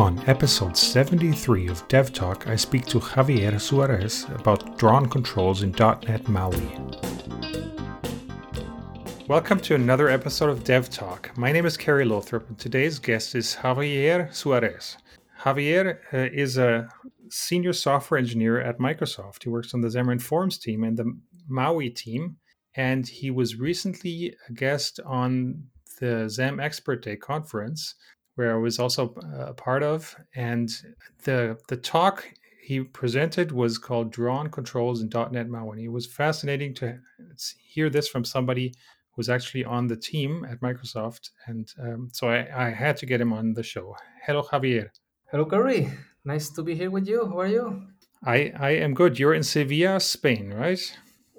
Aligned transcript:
On 0.00 0.18
episode 0.26 0.78
73 0.78 1.68
of 1.68 1.86
Dev 1.88 2.10
Talk, 2.10 2.48
I 2.48 2.56
speak 2.56 2.86
to 2.86 2.98
Javier 2.98 3.60
Suarez 3.60 4.24
about 4.34 4.78
drawn 4.78 5.06
controls 5.06 5.62
in 5.62 5.72
.NET 5.72 6.26
MAUI. 6.26 6.56
Welcome 9.28 9.60
to 9.60 9.74
another 9.74 10.08
episode 10.08 10.48
of 10.48 10.64
Dev 10.64 10.88
Talk. 10.88 11.36
My 11.36 11.52
name 11.52 11.66
is 11.66 11.76
Kerry 11.76 12.06
Lothrop, 12.06 12.48
and 12.48 12.58
today's 12.58 12.98
guest 12.98 13.34
is 13.34 13.54
Javier 13.56 14.32
Suarez. 14.34 14.96
Javier 15.38 15.98
uh, 16.14 16.30
is 16.32 16.56
a 16.56 16.88
senior 17.28 17.74
software 17.74 18.16
engineer 18.16 18.58
at 18.58 18.78
Microsoft. 18.78 19.42
He 19.42 19.50
works 19.50 19.74
on 19.74 19.82
the 19.82 19.88
Xamarin 19.88 20.22
Forms 20.22 20.56
team 20.56 20.82
and 20.82 20.96
the 20.96 21.14
MAUI 21.46 21.90
team, 21.90 22.36
and 22.74 23.06
he 23.06 23.30
was 23.30 23.56
recently 23.56 24.34
a 24.48 24.52
guest 24.54 24.98
on 25.04 25.64
the 26.00 26.24
Xam 26.30 26.58
Expert 26.58 27.04
Day 27.04 27.16
conference 27.16 27.96
where 28.40 28.54
I 28.54 28.58
was 28.58 28.78
also 28.78 29.14
uh, 29.22 29.50
a 29.52 29.54
part 29.54 29.82
of. 29.82 30.16
And 30.34 30.68
the 31.24 31.58
the 31.68 31.76
talk 31.76 32.16
he 32.62 32.80
presented 32.80 33.52
was 33.52 33.76
called 33.76 34.10
"Drawn 34.10 34.48
Controls 34.48 35.02
in 35.02 35.08
.NET 35.08 35.48
MAUI." 35.54 35.72
And 35.72 35.80
it 35.80 35.92
was 35.98 36.06
fascinating 36.06 36.72
to 36.76 36.86
hear 37.74 37.90
this 37.90 38.08
from 38.08 38.24
somebody 38.24 38.72
who's 39.12 39.28
actually 39.28 39.64
on 39.66 39.88
the 39.88 39.96
team 40.10 40.46
at 40.50 40.60
Microsoft. 40.60 41.24
And 41.48 41.66
um, 41.84 42.08
so 42.12 42.22
I, 42.28 42.38
I, 42.66 42.70
had 42.70 42.96
to 43.00 43.06
get 43.06 43.20
him 43.20 43.32
on 43.32 43.52
the 43.52 43.62
show. 43.62 43.94
Hello, 44.24 44.42
Javier. 44.50 44.88
Hello, 45.30 45.44
Kerry. 45.44 45.90
Nice 46.24 46.48
to 46.50 46.62
be 46.62 46.74
here 46.74 46.90
with 46.90 47.06
you. 47.06 47.26
How 47.26 47.40
are 47.40 47.52
you? 47.56 47.64
I, 48.24 48.52
I 48.68 48.70
am 48.84 48.94
good. 48.94 49.18
You're 49.18 49.34
in 49.34 49.42
Sevilla, 49.42 50.00
Spain, 50.00 50.54
right? 50.54 50.82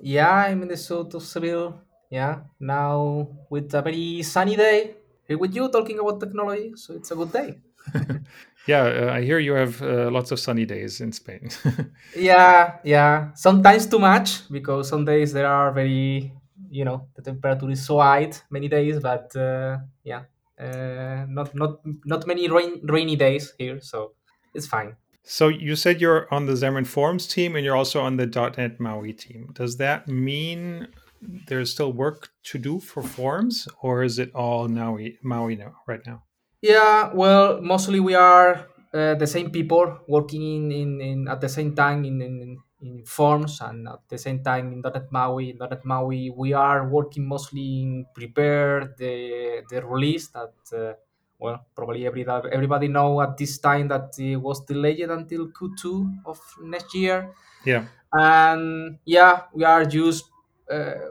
Yeah, 0.02 0.32
I'm 0.32 0.62
in 0.62 0.68
the 0.68 0.77
south 0.77 1.13
of 1.16 1.24
Seville. 1.24 1.82
Yeah, 2.12 2.41
now 2.60 3.29
with 3.49 3.74
a 3.74 3.82
very 3.82 4.22
sunny 4.22 4.57
day 4.57 4.96
here 5.32 5.40
with 5.40 5.55
you 5.55 5.70
talking 5.70 5.99
about 5.99 6.20
technology. 6.20 6.74
So 6.76 6.93
it's 6.93 7.12
a 7.12 7.15
good 7.15 7.32
day. 7.32 7.49
yeah, 8.68 8.84
uh, 8.84 9.18
I 9.18 9.21
hear 9.21 9.40
you 9.40 9.54
have 9.54 9.82
uh, 9.82 10.12
lots 10.12 10.32
of 10.32 10.40
sunny 10.40 10.65
days 10.65 11.01
in 11.01 11.12
Spain. 11.12 11.49
yeah, 12.15 12.77
yeah. 12.84 13.34
Sometimes 13.34 13.88
too 13.88 13.99
much 13.99 14.49
because 14.51 14.90
some 14.90 15.05
days 15.05 15.34
there 15.34 15.48
are 15.48 15.71
very, 15.71 16.34
you 16.70 16.85
know, 16.85 17.07
the 17.15 17.21
temperature 17.21 17.70
is 17.70 17.85
so 17.85 17.99
high 17.99 18.32
many 18.49 18.68
days, 18.68 18.99
but 18.99 19.35
uh, 19.35 19.77
yeah, 20.04 20.23
uh, 20.60 21.26
not 21.27 21.55
not 21.55 21.79
not 22.05 22.27
many 22.27 22.48
rain, 22.49 22.82
rainy 22.84 23.16
days 23.16 23.54
here, 23.57 23.79
so 23.82 24.13
it's 24.54 24.68
fine. 24.68 24.95
So 25.23 25.48
you 25.48 25.76
said 25.76 26.01
you're 26.01 26.27
on 26.34 26.45
the 26.48 26.54
Xamarin 26.54 26.88
Forms 26.88 27.27
team 27.27 27.55
and 27.55 27.63
you're 27.63 27.76
also 27.76 28.01
on 28.01 28.18
the 28.18 28.26
.NET 28.26 28.79
MAUI 28.79 29.13
team. 29.13 29.51
Does 29.54 29.77
that 29.77 30.07
mean 30.07 30.88
there's 31.48 31.72
still 31.72 31.94
work 31.94 32.30
to 32.44 32.58
do 32.58 32.80
for 32.80 33.04
forms, 33.04 33.68
or 33.82 34.04
is 34.04 34.20
it 34.20 34.34
all 34.34 34.68
Maui 34.68 35.20
Maui 35.24 35.55
now 35.55 35.76
right 35.88 36.02
now? 36.05 36.24
Yeah, 36.62 37.12
well, 37.13 37.62
mostly 37.62 38.00
we 38.00 38.13
are 38.16 38.68
uh, 38.94 39.16
the 39.16 39.28
same 39.28 39.50
people 39.50 40.00
working 40.08 40.41
in, 40.41 40.72
in, 40.72 41.02
in 41.02 41.28
at 41.28 41.41
the 41.41 41.50
same 41.50 41.76
time 41.76 42.05
in, 42.05 42.22
in, 42.22 42.58
in 42.82 43.04
forms 43.05 43.62
and 43.62 43.88
at 43.88 44.02
the 44.10 44.18
same 44.18 44.44
time 44.44 44.72
in 44.74 44.82
.NET 44.82 45.12
Maui. 45.12 45.52
In 45.52 45.58
.NET 45.58 45.86
Maui, 45.86 46.30
we 46.30 46.54
are 46.54 46.88
working 46.88 47.28
mostly 47.28 47.82
in 47.82 48.06
prepare 48.13 48.94
the 48.98 49.63
the 49.70 49.85
release 49.85 50.28
that. 50.30 50.54
Uh, 50.74 50.94
well, 51.41 51.66
probably 51.76 52.06
every, 52.06 52.24
everybody 52.52 52.88
know 52.88 53.20
at 53.20 53.35
this 53.35 53.58
time 53.58 53.88
that 53.88 54.13
it 54.20 54.35
was 54.35 54.63
delayed 54.63 55.10
until 55.10 55.48
Q2 55.48 56.22
of 56.24 56.40
next 56.62 56.94
year. 56.94 57.34
Yeah. 57.66 57.85
And 58.13 59.00
yeah, 59.06 59.41
we 59.52 59.63
are 59.63 59.84
just 59.84 60.30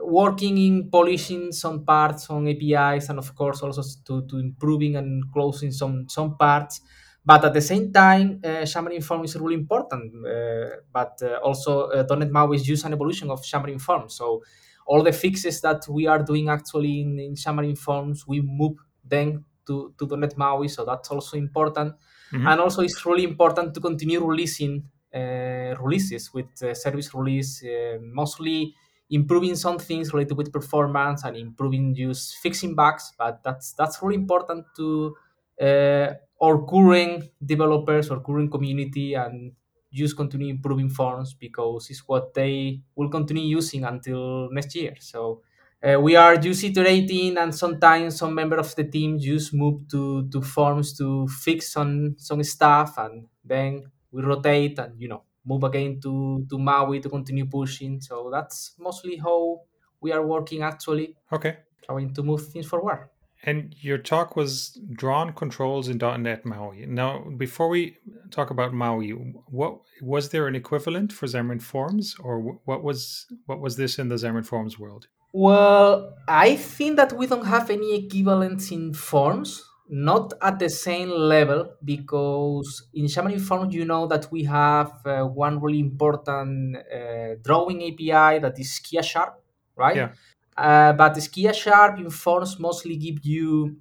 working 0.03 0.57
in 0.57 0.89
polishing 0.89 1.51
some 1.51 1.85
parts 1.85 2.29
on 2.29 2.47
APIs 2.47 3.09
and 3.09 3.19
of 3.19 3.35
course 3.35 3.61
also 3.61 3.83
to, 4.05 4.25
to 4.27 4.37
improving 4.37 4.95
and 4.95 5.23
closing 5.31 5.71
some 5.71 6.07
some 6.09 6.37
parts. 6.37 6.81
But 7.23 7.45
at 7.45 7.53
the 7.53 7.61
same 7.61 7.91
time, 7.93 8.41
uh, 8.43 8.65
Xamarin 8.65 9.03
Form 9.03 9.23
is 9.23 9.35
really 9.35 9.55
important. 9.55 10.25
Uh, 10.25 10.77
but 10.91 11.21
uh, 11.21 11.35
also, 11.43 11.89
uh, 11.89 12.15
.NET 12.15 12.31
MAUI 12.31 12.55
is 12.55 12.63
just 12.63 12.85
an 12.85 12.93
evolution 12.93 13.29
of 13.29 13.41
Xamarin 13.43 13.79
Form. 13.79 14.09
So 14.09 14.41
all 14.87 15.03
the 15.03 15.11
fixes 15.11 15.61
that 15.61 15.87
we 15.87 16.07
are 16.07 16.23
doing 16.23 16.49
actually 16.49 17.01
in, 17.01 17.19
in 17.19 17.35
Xamarin 17.35 17.77
Forms, 17.77 18.25
we 18.27 18.41
move 18.41 18.77
them 19.05 19.45
to, 19.67 19.93
to 19.99 20.17
.NET 20.17 20.35
MAUI. 20.35 20.67
So 20.67 20.83
that's 20.83 21.11
also 21.11 21.37
important. 21.37 21.93
Mm-hmm. 22.33 22.47
And 22.47 22.59
also, 22.59 22.81
it's 22.81 23.05
really 23.05 23.23
important 23.23 23.75
to 23.75 23.79
continue 23.79 24.25
releasing 24.25 24.83
uh, 25.13 25.75
releases 25.79 26.33
with 26.33 26.47
service 26.73 27.13
release, 27.13 27.63
uh, 27.63 27.97
mostly 28.01 28.73
improving 29.11 29.55
some 29.55 29.77
things 29.77 30.13
related 30.13 30.37
with 30.37 30.51
performance 30.51 31.23
and 31.23 31.37
improving 31.37 31.93
just 31.93 32.37
fixing 32.37 32.73
bugs 32.75 33.13
but 33.17 33.43
that's 33.43 33.73
that's 33.73 34.01
really 34.01 34.15
important 34.15 34.65
to 34.75 35.15
uh, 35.61 36.13
our 36.41 36.65
current 36.65 37.25
developers 37.45 38.09
or 38.09 38.19
current 38.21 38.51
community 38.51 39.13
and 39.13 39.51
just 39.93 40.15
continue 40.15 40.49
improving 40.49 40.89
forms 40.89 41.33
because 41.33 41.89
it's 41.89 42.07
what 42.07 42.33
they 42.33 42.81
will 42.95 43.09
continue 43.09 43.43
using 43.43 43.83
until 43.83 44.49
next 44.51 44.73
year. 44.73 44.95
So 44.99 45.41
uh, 45.83 45.99
we 45.99 46.15
are 46.15 46.37
just 46.37 46.63
iterating 46.63 47.37
and 47.37 47.53
sometimes 47.53 48.17
some 48.17 48.33
member 48.33 48.55
of 48.57 48.73
the 48.75 48.85
team 48.85 49.19
just 49.19 49.53
move 49.53 49.87
to, 49.89 50.27
to 50.29 50.41
forms 50.41 50.97
to 50.97 51.27
fix 51.27 51.73
some 51.73 52.15
some 52.17 52.41
stuff 52.43 52.97
and 52.97 53.27
then 53.43 53.83
we 54.11 54.21
rotate 54.21 54.79
and 54.79 54.99
you 55.01 55.07
know 55.09 55.23
move 55.45 55.63
again 55.63 55.99
to 56.01 56.45
to 56.49 56.57
Maui 56.57 56.99
to 56.99 57.09
continue 57.09 57.45
pushing. 57.45 57.99
So 58.01 58.29
that's 58.31 58.75
mostly 58.79 59.17
how 59.17 59.61
we 60.01 60.11
are 60.11 60.25
working 60.25 60.61
actually. 60.63 61.15
Okay. 61.31 61.57
Trying 61.83 62.13
to 62.13 62.23
move 62.23 62.47
things 62.47 62.67
forward. 62.67 63.09
And 63.43 63.75
your 63.79 63.97
talk 63.97 64.35
was 64.35 64.79
drawn 64.91 65.33
controls 65.33 65.89
in 65.89 65.97
.NET 65.97 66.45
MAUI. 66.45 66.85
Now, 66.87 67.25
before 67.37 67.69
we 67.69 67.97
talk 68.29 68.51
about 68.51 68.71
MAUI, 68.71 69.09
what 69.47 69.79
was 69.99 70.29
there 70.29 70.47
an 70.47 70.55
equivalent 70.55 71.11
for 71.11 71.25
Xamarin 71.25 71.61
Forms, 71.61 72.15
or 72.19 72.39
what 72.39 72.83
was 72.83 73.25
what 73.47 73.59
was 73.59 73.77
this 73.77 73.97
in 73.97 74.09
the 74.09 74.15
Xamarin 74.15 74.45
Forms 74.45 74.77
world? 74.77 75.07
Well, 75.33 76.13
I 76.27 76.55
think 76.55 76.97
that 76.97 77.13
we 77.13 77.25
don't 77.25 77.45
have 77.45 77.71
any 77.71 78.05
equivalents 78.05 78.69
in 78.71 78.93
Forms 78.93 79.63
not 79.91 80.33
at 80.41 80.57
the 80.57 80.69
same 80.69 81.09
level 81.09 81.73
because 81.83 82.87
in 82.93 83.05
Xamarin 83.05 83.41
Forms 83.41 83.75
you 83.75 83.83
know 83.83 84.07
that 84.07 84.31
we 84.31 84.45
have 84.45 84.93
uh, 85.05 85.23
one 85.25 85.59
really 85.59 85.79
important 85.79 86.77
uh, 86.77 87.35
drawing 87.43 87.83
API 87.83 88.39
that 88.39 88.57
is 88.57 88.79
Skia 88.79 89.03
Sharp, 89.03 89.43
right? 89.75 89.97
Yeah. 89.97 90.09
Uh, 90.55 90.93
but 90.93 91.15
Skia 91.15 91.53
Sharp 91.53 91.99
in 91.99 92.09
Forms 92.09 92.57
mostly 92.57 92.95
give 92.95 93.25
you 93.25 93.75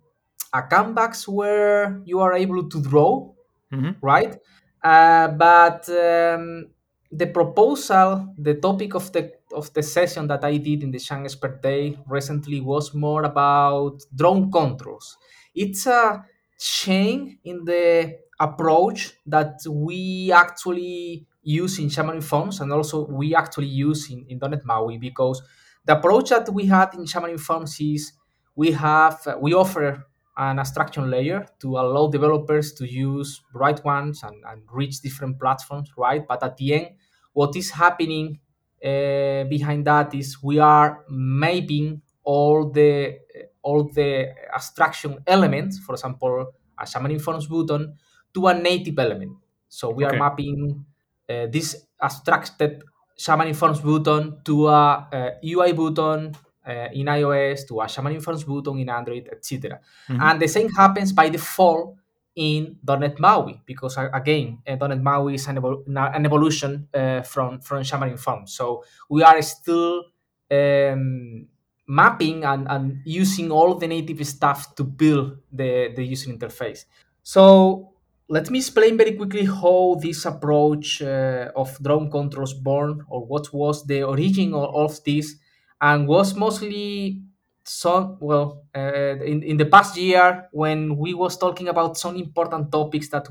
a 0.52 0.62
canvas 0.62 1.28
where 1.28 2.02
you 2.04 2.18
are 2.18 2.34
able 2.34 2.68
to 2.68 2.82
draw, 2.82 3.30
mm-hmm. 3.72 3.92
right? 4.02 4.36
Uh, 4.82 5.28
but 5.28 5.88
um, 5.90 6.70
the 7.12 7.28
proposal, 7.28 8.34
the 8.36 8.54
topic 8.54 8.94
of 8.96 9.12
the 9.12 9.30
of 9.54 9.72
the 9.74 9.82
session 9.82 10.26
that 10.26 10.44
I 10.44 10.56
did 10.56 10.82
in 10.82 10.90
the 10.90 10.98
Xam 10.98 11.24
Expert 11.24 11.62
Day 11.62 11.96
recently 12.08 12.60
was 12.60 12.94
more 12.94 13.22
about 13.22 14.00
drone 14.14 14.50
controls 14.50 15.16
it's 15.54 15.86
a 15.86 16.24
change 16.58 17.38
in 17.44 17.64
the 17.64 18.16
approach 18.38 19.14
that 19.26 19.58
we 19.68 20.32
actually 20.32 21.26
use 21.42 21.78
in 21.78 21.86
Xamarin 21.86 22.22
Forms 22.22 22.60
and 22.60 22.72
also 22.72 23.06
we 23.06 23.34
actually 23.34 23.66
use 23.66 24.10
in, 24.10 24.24
in 24.28 24.38
.NET 24.38 24.64
MAUI 24.64 24.98
because 24.98 25.42
the 25.84 25.96
approach 25.96 26.30
that 26.30 26.48
we 26.52 26.66
had 26.66 26.94
in 26.94 27.04
Xamarin 27.04 27.40
Forms 27.40 27.78
is 27.80 28.12
we 28.54 28.72
have 28.72 29.26
we 29.40 29.54
offer 29.54 30.06
an 30.36 30.58
abstraction 30.58 31.10
layer 31.10 31.46
to 31.60 31.78
allow 31.78 32.06
developers 32.08 32.72
to 32.74 32.90
use 32.90 33.42
right 33.54 33.82
ones 33.84 34.22
and, 34.22 34.36
and 34.48 34.62
reach 34.72 35.00
different 35.00 35.38
platforms, 35.38 35.90
right? 35.98 36.26
But 36.26 36.42
at 36.42 36.56
the 36.56 36.74
end, 36.74 36.88
what 37.32 37.54
is 37.56 37.70
happening 37.70 38.38
uh, 38.82 39.44
behind 39.44 39.86
that 39.86 40.14
is 40.14 40.42
we 40.42 40.58
are 40.58 41.04
mapping 41.08 42.00
all 42.22 42.70
the 42.70 43.18
all 43.62 43.84
the 43.84 44.34
abstraction 44.54 45.18
elements, 45.26 45.78
for 45.78 45.94
example, 45.94 46.52
a 46.78 46.84
Xamarin 46.84 47.20
Forms 47.20 47.46
button, 47.46 47.94
to 48.32 48.46
a 48.46 48.54
native 48.54 48.98
element. 48.98 49.32
So 49.68 49.90
we 49.90 50.04
okay. 50.04 50.16
are 50.16 50.18
mapping 50.18 50.84
uh, 51.28 51.46
this 51.46 51.86
abstracted 52.00 52.82
Xamarin 53.18 53.54
Forms 53.54 53.80
button 53.80 54.38
to 54.44 54.68
a, 54.68 55.08
a 55.12 55.32
UI 55.44 55.72
button 55.72 56.34
uh, 56.66 56.88
in 56.92 57.06
iOS, 57.06 57.66
to 57.68 57.80
a 57.80 57.84
Xamarin 57.84 58.22
Forms 58.22 58.44
button 58.44 58.78
in 58.78 58.88
Android, 58.88 59.28
etc. 59.30 59.80
Mm-hmm. 60.08 60.20
And 60.20 60.40
the 60.40 60.48
same 60.48 60.70
happens 60.70 61.12
by 61.12 61.28
default 61.28 61.96
in 62.34 62.78
.NET 62.86 63.18
MAUI 63.18 63.60
because 63.66 63.98
uh, 63.98 64.08
again, 64.14 64.58
uh, 64.66 64.86
.NET 64.86 65.02
MAUI 65.02 65.34
is 65.34 65.46
an, 65.48 65.56
evol- 65.56 65.84
an 65.86 66.24
evolution 66.24 66.88
uh, 66.94 67.22
from 67.22 67.60
from 67.60 67.82
Xamarin 67.82 68.18
Forms. 68.18 68.52
So 68.52 68.84
we 69.08 69.22
are 69.22 69.40
still 69.42 70.04
um, 70.50 71.46
mapping 71.90 72.44
and, 72.44 72.66
and 72.70 73.00
using 73.04 73.50
all 73.50 73.74
the 73.74 73.86
native 73.88 74.24
stuff 74.26 74.74
to 74.76 74.84
build 74.84 75.38
the, 75.52 75.92
the 75.96 76.04
user 76.04 76.30
interface. 76.30 76.84
So 77.22 77.92
let 78.28 78.48
me 78.50 78.58
explain 78.58 78.96
very 78.96 79.12
quickly 79.12 79.44
how 79.44 79.98
this 80.00 80.24
approach 80.24 81.02
uh, 81.02 81.50
of 81.56 81.76
drawn 81.82 82.10
controls 82.10 82.54
born 82.54 83.04
or 83.08 83.26
what 83.26 83.52
was 83.52 83.84
the 83.86 84.02
origin 84.04 84.54
of, 84.54 84.74
of 84.74 85.04
this 85.04 85.34
and 85.80 86.06
was 86.06 86.34
mostly 86.36 87.22
some 87.64 88.16
well 88.20 88.64
uh, 88.76 89.16
in, 89.24 89.42
in 89.42 89.56
the 89.56 89.66
past 89.66 89.96
year 89.96 90.48
when 90.52 90.96
we 90.96 91.12
was 91.14 91.36
talking 91.36 91.68
about 91.68 91.96
some 91.98 92.16
important 92.16 92.70
topics 92.70 93.08
that 93.08 93.26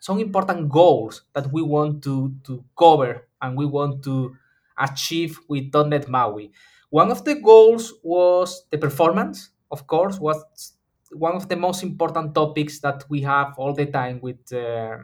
some 0.00 0.18
important 0.20 0.68
goals 0.68 1.22
that 1.34 1.50
we 1.52 1.62
want 1.62 2.02
to 2.02 2.34
to 2.44 2.64
cover 2.78 3.26
and 3.42 3.56
we 3.56 3.66
want 3.66 4.02
to 4.04 4.34
achieve 4.78 5.38
with 5.48 5.72
.NET 5.74 6.08
MAUI. 6.08 6.50
One 6.94 7.10
of 7.10 7.24
the 7.24 7.34
goals 7.34 7.92
was 8.04 8.66
the 8.70 8.78
performance, 8.78 9.50
of 9.68 9.84
course, 9.84 10.20
was 10.20 10.38
one 11.10 11.34
of 11.34 11.48
the 11.48 11.56
most 11.56 11.82
important 11.82 12.36
topics 12.36 12.78
that 12.82 13.02
we 13.08 13.20
have 13.22 13.54
all 13.58 13.74
the 13.74 13.86
time 13.86 14.20
with 14.22 14.52
uh, 14.52 14.98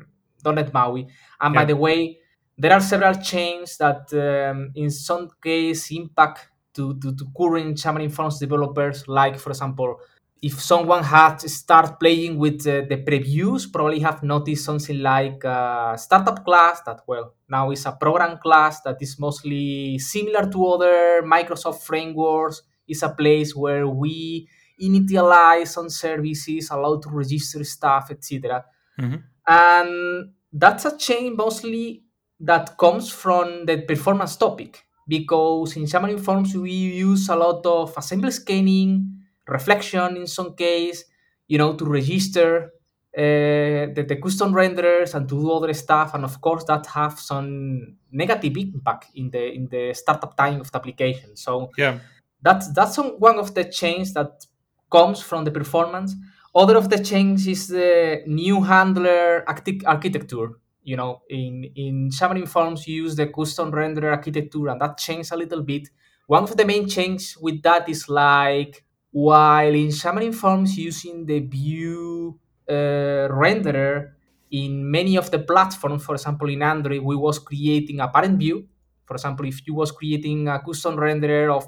.NET 0.45 0.73
MAUI. 0.73 1.09
And 1.41 1.53
yeah. 1.53 1.61
by 1.61 1.65
the 1.65 1.75
way, 1.75 2.19
there 2.57 2.73
are 2.73 2.81
several 2.81 3.15
chains 3.15 3.77
that, 3.79 4.07
um, 4.15 4.71
in 4.77 4.89
some 4.89 5.31
case, 5.43 5.91
impact 5.91 6.49
to, 6.75 6.97
to, 7.01 7.13
to 7.13 7.25
current 7.37 7.77
Xamarin 7.77 8.13
Forms 8.13 8.39
developers. 8.39 9.09
Like, 9.09 9.37
for 9.37 9.51
example, 9.51 9.97
if 10.43 10.61
someone 10.61 11.03
had 11.03 11.39
start 11.41 12.01
playing 12.01 12.39
with 12.39 12.67
uh, 12.67 12.83
the 12.89 12.97
previews, 13.07 13.71
probably 13.71 14.01
have 14.01 14.23
noticed 14.23 14.65
something 14.65 14.99
like 15.01 15.45
a 15.45 15.95
startup 15.99 16.45
class 16.45 16.81
that, 16.83 17.01
well, 17.07 17.35
now 17.49 17.71
is 17.71 17.85
a 17.85 17.93
program 17.93 18.39
class 18.39 18.81
that 18.83 18.97
is 19.01 19.19
mostly 19.19 19.99
similar 19.99 20.51
to 20.51 20.67
other 20.67 21.23
Microsoft 21.23 21.83
frameworks. 21.83 22.63
It's 22.89 23.03
a 23.03 23.11
place 23.11 23.55
where 23.55 23.87
we 23.87 24.49
initialize 24.81 25.69
some 25.69 25.91
services, 25.91 26.71
allow 26.71 26.99
to 27.01 27.11
register 27.11 27.63
stuff, 27.63 28.11
etc. 28.11 28.65
Mm-hmm. 28.99 29.17
And 29.47 30.31
that's 30.53 30.87
a 30.87 30.97
change 30.97 31.37
mostly 31.37 32.03
that 32.41 32.79
comes 32.79 33.11
from 33.11 33.67
the 33.67 33.83
performance 33.83 34.37
topic 34.37 34.85
because 35.07 35.77
in 35.77 35.85
Xamarin 35.85 36.19
Forms 36.19 36.57
we 36.57 36.73
use 36.73 37.29
a 37.29 37.37
lot 37.37 37.67
of 37.67 37.93
assembly 37.97 38.31
scanning, 38.31 39.20
reflection 39.51 40.17
in 40.17 40.27
some 40.27 40.55
case, 40.55 41.05
you 41.49 41.59
know, 41.59 41.75
to 41.75 41.85
register 41.85 42.73
uh, 43.17 43.91
the, 43.95 44.05
the 44.07 44.17
custom 44.17 44.53
renderers 44.53 45.15
and 45.15 45.29
to 45.29 45.35
do 45.35 45.51
other 45.51 45.73
stuff, 45.75 46.15
and 46.15 46.25
of 46.25 46.41
course 46.41 46.65
that 46.65 46.87
have 46.87 47.19
some 47.19 47.97
negative 48.13 48.57
impact 48.57 49.07
in 49.15 49.31
the 49.31 49.53
in 49.53 49.67
the 49.69 49.93
startup 49.95 50.37
time 50.37 50.61
of 50.61 50.71
the 50.71 50.79
application. 50.79 51.37
So 51.37 51.71
yeah, 51.77 51.99
that's 52.41 52.73
that's 52.73 52.97
one 52.97 53.39
of 53.39 53.55
the 53.55 53.65
changes 53.65 54.15
that 54.15 54.47
comes 54.91 55.21
from 55.21 55.45
the 55.45 55.51
performance. 55.51 56.15
Other 56.55 56.77
of 56.77 56.89
the 56.89 57.03
change 57.03 57.47
is 57.49 57.69
the 57.69 58.23
new 58.27 58.63
handler 58.63 59.45
architecture. 59.47 60.51
You 60.83 60.97
know, 60.97 61.23
in 61.29 61.65
in 61.75 62.11
Xamarin 62.11 62.49
Forms, 62.49 62.87
you 62.87 63.03
use 63.03 63.17
the 63.17 63.27
custom 63.27 63.73
renderer 63.73 64.13
architecture, 64.13 64.69
and 64.69 64.81
that 64.81 64.99
changed 64.99 65.33
a 65.33 65.37
little 65.37 65.63
bit. 65.63 65.89
One 66.27 66.45
of 66.45 66.57
the 66.57 66.65
main 66.65 66.89
changes 66.89 67.37
with 67.37 67.61
that 67.63 67.89
is 67.89 68.09
like 68.09 68.85
while 69.11 69.75
in 69.75 69.89
Xamarin 69.89 70.35
Forms 70.35 70.77
using 70.77 71.27
the 71.27 71.41
view 71.41 72.39
uh, 72.69 73.29
renderer 73.29 74.13
in 74.51 74.91
many 74.91 75.17
of 75.17 75.31
the 75.31 75.39
platforms, 75.39 76.05
for 76.05 76.15
example, 76.15 76.49
in 76.49 76.63
Android, 76.63 77.03
we 77.03 77.17
was 77.17 77.39
creating 77.39 78.01
a 78.01 78.09
parent 78.09 78.39
view. 78.39 78.67
For 79.05 79.15
example, 79.15 79.47
if 79.47 79.67
you 79.67 79.75
was 79.75 79.93
creating 79.93 80.49
a 80.49 80.61
custom 80.61 80.97
renderer 80.97 81.55
of, 81.55 81.67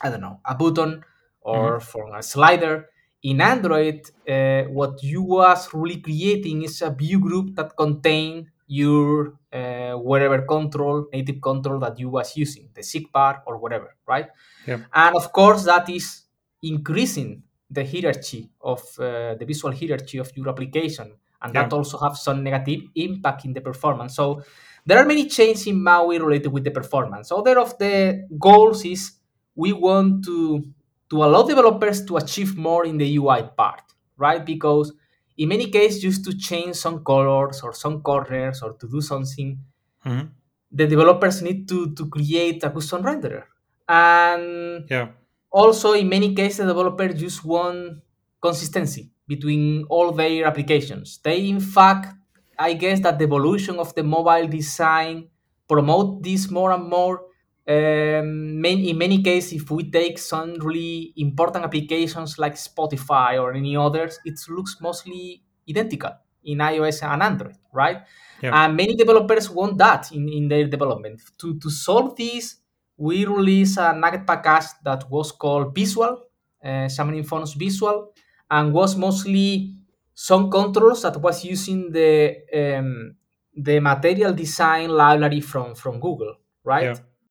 I 0.00 0.10
don't 0.10 0.20
know, 0.20 0.40
a 0.44 0.54
button 0.54 1.04
or 1.40 1.78
mm-hmm. 1.78 1.84
from 1.84 2.14
a 2.14 2.22
slider, 2.22 2.88
in 3.22 3.40
Android, 3.40 4.00
uh, 4.28 4.62
what 4.64 5.02
you 5.02 5.22
was 5.22 5.68
really 5.74 6.00
creating 6.00 6.62
is 6.62 6.80
a 6.82 6.90
view 6.90 7.20
group 7.20 7.54
that 7.54 7.76
contain 7.76 8.50
your 8.66 9.34
uh, 9.52 9.92
whatever 9.92 10.42
control, 10.42 11.06
native 11.12 11.40
control 11.40 11.78
that 11.80 11.98
you 11.98 12.08
was 12.08 12.36
using, 12.36 12.70
the 12.72 12.80
SeekBar 12.80 13.42
or 13.46 13.58
whatever, 13.58 13.94
right? 14.06 14.28
Yeah. 14.66 14.78
And 14.94 15.16
of 15.16 15.32
course, 15.32 15.64
that 15.64 15.88
is 15.90 16.22
increasing 16.62 17.42
the 17.70 17.84
hierarchy 17.84 18.50
of 18.60 18.82
uh, 18.98 19.34
the 19.34 19.44
visual 19.46 19.74
hierarchy 19.74 20.18
of 20.18 20.30
your 20.36 20.48
application 20.48 21.12
and 21.42 21.54
yeah. 21.54 21.62
that 21.62 21.72
also 21.72 21.98
have 21.98 22.16
some 22.16 22.42
negative 22.42 22.80
impact 22.96 23.44
in 23.44 23.52
the 23.52 23.60
performance. 23.60 24.16
So 24.16 24.42
there 24.84 24.98
are 24.98 25.06
many 25.06 25.28
changes 25.28 25.66
in 25.66 25.82
maui 25.82 26.18
related 26.18 26.52
with 26.52 26.64
the 26.64 26.70
performance. 26.70 27.30
Other 27.30 27.58
of 27.58 27.78
the 27.78 28.26
goals 28.38 28.84
is 28.84 29.12
we 29.54 29.72
want 29.72 30.24
to 30.24 30.64
to 31.10 31.24
allow 31.24 31.42
developers 31.42 32.04
to 32.04 32.16
achieve 32.16 32.56
more 32.56 32.86
in 32.86 32.96
the 32.96 33.16
ui 33.16 33.42
part 33.56 33.82
right? 34.20 34.44
Because 34.44 34.92
in 35.38 35.48
many 35.48 35.70
cases 35.70 36.02
just 36.02 36.24
to 36.26 36.36
change 36.36 36.76
some 36.76 37.02
colors 37.02 37.62
or 37.62 37.72
some 37.72 38.02
corners 38.02 38.62
or 38.62 38.74
to 38.74 38.86
do 38.86 39.00
something 39.00 39.58
mm-hmm. 40.04 40.26
the 40.70 40.86
developers 40.86 41.42
need 41.42 41.66
to 41.66 41.94
to 41.94 42.06
create 42.06 42.62
a 42.62 42.70
custom 42.70 43.02
renderer. 43.02 43.44
And 43.88 44.86
yeah 44.88 45.08
also, 45.50 45.92
in 45.92 46.08
many 46.08 46.34
cases, 46.34 46.66
developers 46.66 47.20
just 47.20 47.44
want 47.44 47.98
consistency 48.40 49.10
between 49.26 49.84
all 49.88 50.12
their 50.12 50.46
applications. 50.46 51.18
They, 51.22 51.48
in 51.48 51.60
fact, 51.60 52.14
I 52.58 52.74
guess 52.74 53.00
that 53.00 53.18
the 53.18 53.24
evolution 53.24 53.78
of 53.78 53.94
the 53.94 54.02
mobile 54.02 54.46
design 54.48 55.28
promote 55.68 56.22
this 56.22 56.50
more 56.50 56.72
and 56.72 56.88
more. 56.88 57.22
Um, 57.68 58.64
in 58.64 58.98
many 58.98 59.22
cases, 59.22 59.62
if 59.62 59.70
we 59.70 59.90
take 59.90 60.18
some 60.18 60.54
really 60.54 61.12
important 61.16 61.64
applications 61.64 62.38
like 62.38 62.54
Spotify 62.54 63.40
or 63.40 63.52
any 63.52 63.76
others, 63.76 64.18
it 64.24 64.38
looks 64.48 64.78
mostly 64.80 65.42
identical 65.68 66.12
in 66.44 66.58
iOS 66.58 67.02
and 67.02 67.22
Android, 67.22 67.56
right? 67.72 67.98
Yeah. 68.42 68.64
And 68.64 68.76
many 68.76 68.96
developers 68.96 69.48
want 69.50 69.78
that 69.78 70.10
in, 70.12 70.28
in 70.28 70.48
their 70.48 70.66
development. 70.66 71.20
To, 71.38 71.58
to 71.60 71.70
solve 71.70 72.16
this, 72.16 72.56
we 73.00 73.24
released 73.24 73.78
a 73.78 73.96
NuGet 73.96 74.26
package 74.26 74.68
that 74.84 75.10
was 75.10 75.32
called 75.32 75.74
Visual, 75.74 76.22
uh, 76.62 76.86
Xamarin 76.86 77.26
Forms 77.26 77.54
Visual, 77.54 78.12
and 78.50 78.74
was 78.74 78.94
mostly 78.94 79.74
some 80.14 80.50
controls 80.50 81.00
that 81.02 81.16
was 81.20 81.42
using 81.44 81.90
the 81.90 82.36
um, 82.54 83.16
the 83.56 83.80
material 83.80 84.34
design 84.34 84.90
library 84.90 85.40
from 85.40 85.74
from 85.74 85.98
Google, 85.98 86.34
right? 86.62 86.84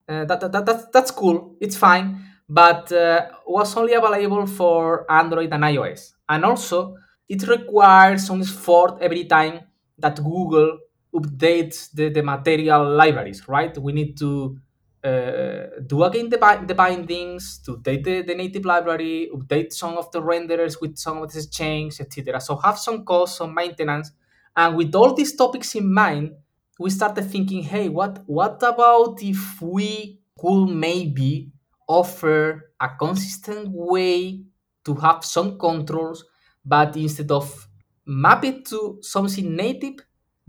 Yeah. 0.08 0.22
Uh, 0.22 0.24
that, 0.24 0.40
that, 0.40 0.66
that, 0.66 0.92
that's 0.92 1.12
cool. 1.12 1.54
It's 1.60 1.76
fine, 1.76 2.18
but 2.48 2.90
uh, 2.90 3.28
was 3.46 3.76
only 3.76 3.94
available 3.94 4.46
for 4.48 5.06
Android 5.08 5.52
and 5.52 5.62
iOS, 5.62 6.14
and 6.28 6.44
also 6.44 6.96
it 7.28 7.46
requires 7.46 8.26
some 8.26 8.40
effort 8.42 8.98
every 9.00 9.26
time 9.26 9.60
that 9.98 10.16
Google 10.16 10.78
updates 11.14 11.92
the, 11.92 12.08
the 12.08 12.22
material 12.24 12.90
libraries, 12.96 13.46
right? 13.46 13.76
We 13.78 13.92
need 13.92 14.18
to 14.18 14.58
uh, 15.02 15.80
do 15.86 16.02
again 16.04 16.28
the, 16.28 16.38
the 16.66 16.74
bindings, 16.74 17.58
to 17.64 17.76
update 17.78 18.04
the, 18.04 18.22
the 18.22 18.34
native 18.34 18.64
library, 18.64 19.30
update 19.34 19.72
some 19.72 19.96
of 19.96 20.10
the 20.12 20.20
renderers 20.20 20.80
with 20.80 20.96
some 20.98 21.22
of 21.22 21.32
the 21.32 21.46
changes, 21.46 22.00
etc. 22.00 22.40
So 22.40 22.56
have 22.56 22.78
some 22.78 23.04
cost, 23.04 23.38
some 23.38 23.54
maintenance, 23.54 24.12
and 24.56 24.76
with 24.76 24.94
all 24.94 25.14
these 25.14 25.34
topics 25.36 25.74
in 25.74 25.92
mind, 25.92 26.32
we 26.78 26.90
started 26.90 27.22
thinking, 27.24 27.62
hey, 27.62 27.88
what 27.88 28.22
what 28.26 28.62
about 28.62 29.22
if 29.22 29.60
we 29.62 30.20
could 30.38 30.66
maybe 30.68 31.50
offer 31.88 32.70
a 32.80 32.88
consistent 32.98 33.68
way 33.70 34.42
to 34.84 34.94
have 34.94 35.24
some 35.24 35.58
controls, 35.58 36.24
but 36.64 36.96
instead 36.96 37.30
of 37.30 37.68
map 38.06 38.44
it 38.44 38.64
to 38.66 38.98
something 39.02 39.54
native, 39.54 39.94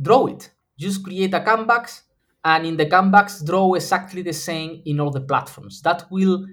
draw 0.02 0.28
it. 0.28 0.52
Just 0.78 1.04
create 1.04 1.34
a 1.34 1.42
canvas 1.42 2.04
and 2.44 2.66
in 2.66 2.78
the 2.78 2.86
canvas 2.88 3.42
draw 3.44 3.74
exactly 3.74 4.22
the 4.22 4.34
same 4.34 4.82
in 4.86 5.00
all 5.00 5.12
the 5.12 5.22
platforms. 5.22 5.82
That 5.82 6.06
will 6.12 6.46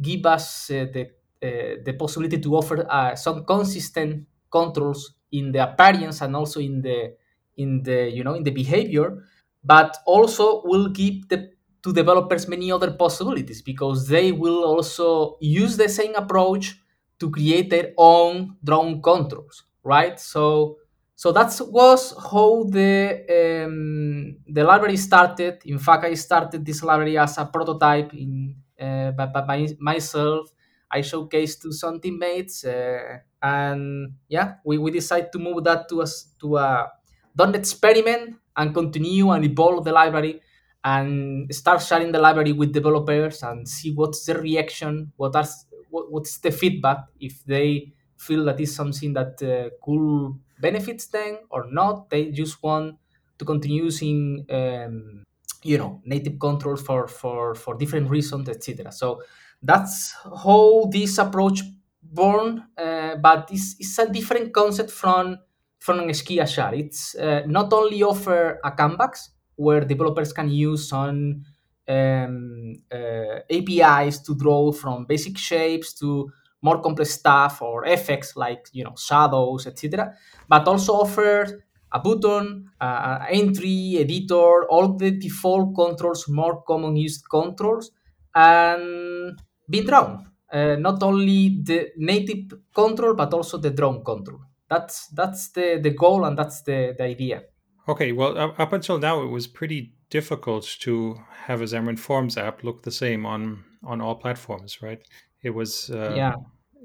give 0.00 0.26
us 0.26 0.70
uh, 0.70 0.86
the 0.92 1.10
uh, 1.42 1.76
the 1.84 1.92
possibility 1.98 2.38
to 2.40 2.56
offer 2.56 2.86
uh, 2.90 3.14
some 3.14 3.44
consistent 3.44 4.26
controls 4.50 5.14
in 5.32 5.52
the 5.52 5.62
appearance 5.70 6.22
and 6.22 6.34
also 6.34 6.60
in 6.60 6.80
the 6.82 7.14
in 7.56 7.82
the 7.82 8.10
you 8.10 8.24
know 8.24 8.34
in 8.34 8.42
the 8.42 8.50
behavior, 8.50 9.22
but 9.64 9.96
also 10.06 10.62
will 10.64 10.88
give 10.88 11.28
the 11.28 11.50
to 11.82 11.92
developers 11.92 12.48
many 12.48 12.72
other 12.72 12.90
possibilities 12.92 13.62
because 13.62 14.08
they 14.08 14.32
will 14.32 14.64
also 14.64 15.36
use 15.40 15.76
the 15.76 15.88
same 15.88 16.14
approach 16.16 16.74
to 17.18 17.30
create 17.30 17.70
their 17.70 17.92
own 17.96 18.56
drawn 18.64 19.00
controls, 19.00 19.64
right? 19.84 20.18
So 20.18 20.78
so 21.16 21.32
that 21.32 21.58
was 21.68 22.12
how 22.30 22.64
the 22.68 23.24
um, 23.64 24.36
the 24.46 24.62
library 24.62 24.98
started. 24.98 25.62
In 25.64 25.78
fact, 25.78 26.04
I 26.04 26.14
started 26.14 26.64
this 26.64 26.82
library 26.82 27.16
as 27.18 27.38
a 27.38 27.46
prototype 27.46 28.12
in 28.14 28.54
uh, 28.80 29.12
by, 29.12 29.26
by 29.26 29.42
my, 29.46 29.68
myself. 29.80 30.52
I 30.90 31.00
showcased 31.00 31.62
to 31.62 31.72
some 31.72 32.00
teammates, 32.00 32.64
uh, 32.64 33.18
and 33.42 34.12
yeah, 34.28 34.56
we, 34.64 34.78
we 34.78 34.90
decided 34.92 35.32
to 35.32 35.38
move 35.38 35.64
that 35.64 35.88
to 35.88 36.02
us 36.02 36.28
to 36.40 36.58
a 36.58 36.88
.NET 37.36 37.56
experiment 37.56 38.36
and 38.56 38.72
continue 38.74 39.30
and 39.30 39.44
evolve 39.44 39.84
the 39.84 39.92
library 39.92 40.40
and 40.84 41.52
start 41.52 41.82
sharing 41.82 42.12
the 42.12 42.18
library 42.20 42.52
with 42.52 42.72
developers 42.72 43.42
and 43.42 43.68
see 43.68 43.92
what's 43.92 44.24
the 44.26 44.38
reaction, 44.38 45.12
what 45.16 45.34
are 45.34 45.44
what, 45.90 46.10
what's 46.12 46.38
the 46.38 46.50
feedback 46.50 46.98
if 47.20 47.44
they 47.44 47.92
feel 48.16 48.44
that 48.44 48.60
is 48.60 48.74
something 48.74 49.12
that 49.14 49.42
uh, 49.42 49.70
could 49.84 50.34
benefits 50.60 51.06
them 51.06 51.38
or 51.50 51.66
not. 51.70 52.10
They 52.10 52.30
just 52.30 52.62
want 52.62 52.96
to 53.38 53.44
continue 53.44 53.84
using 53.84 54.46
um, 54.50 55.24
you 55.62 55.78
know 55.78 56.00
native 56.04 56.38
controls 56.38 56.82
for 56.82 57.08
for 57.08 57.54
for 57.54 57.76
different 57.76 58.10
reasons, 58.10 58.48
etc. 58.48 58.92
So 58.92 59.22
that's 59.62 60.14
how 60.24 60.88
this 60.90 61.18
approach 61.18 61.62
born, 62.02 62.64
uh, 62.78 63.16
but 63.16 63.48
it's, 63.50 63.76
it's 63.78 63.98
a 63.98 64.10
different 64.10 64.52
concept 64.52 64.90
from 64.90 65.38
from 65.78 66.08
SkiaSharp. 66.08 66.78
It's 66.78 67.14
uh, 67.14 67.42
not 67.46 67.72
only 67.72 68.02
offer 68.02 68.58
a 68.64 68.72
canvas 68.72 69.30
where 69.56 69.80
developers 69.80 70.32
can 70.32 70.50
use 70.50 70.92
on 70.92 71.44
um, 71.88 72.74
uh, 72.92 73.38
APIs 73.50 74.20
to 74.20 74.34
draw 74.34 74.72
from 74.72 75.06
basic 75.06 75.38
shapes 75.38 75.94
to 75.94 76.30
more 76.66 76.80
complex 76.86 77.10
stuff 77.22 77.54
or 77.62 77.76
effects 77.96 78.30
like 78.44 78.62
you 78.72 78.84
know 78.84 78.94
shadows, 79.08 79.66
etc. 79.66 80.12
But 80.52 80.66
also 80.72 80.92
offers 81.04 81.48
a 81.92 81.98
button, 82.06 82.46
uh, 82.80 83.18
entry, 83.30 83.98
editor, 84.04 84.54
all 84.72 84.88
the 85.02 85.10
default 85.12 85.74
controls, 85.74 86.28
more 86.28 86.62
common 86.70 86.96
used 86.96 87.24
controls, 87.30 87.92
and 88.34 89.40
be 89.68 89.80
drawn. 89.82 90.12
Uh, 90.52 90.76
not 90.78 91.02
only 91.02 91.60
the 91.62 91.90
native 91.96 92.52
control 92.72 93.14
but 93.14 93.34
also 93.34 93.58
the 93.58 93.70
drone 93.70 94.04
control. 94.04 94.40
That's 94.68 95.08
that's 95.08 95.50
the 95.50 95.80
the 95.82 95.90
goal 95.90 96.24
and 96.24 96.36
that's 96.38 96.62
the 96.62 96.94
the 96.98 97.04
idea. 97.04 97.42
Okay, 97.88 98.10
well, 98.12 98.36
up 98.36 98.72
until 98.72 98.98
now, 98.98 99.22
it 99.22 99.30
was 99.30 99.46
pretty 99.46 99.92
difficult 100.10 100.64
to 100.80 101.16
have 101.46 101.60
a 101.60 101.64
Xamarin 101.64 101.98
Forms 101.98 102.36
app 102.36 102.64
look 102.64 102.82
the 102.82 102.90
same 102.90 103.24
on 103.24 103.64
on 103.84 104.00
all 104.00 104.16
platforms, 104.16 104.82
right? 104.82 105.00
It 105.42 105.50
was 105.50 105.90
uh, 105.90 106.14
yeah. 106.16 106.34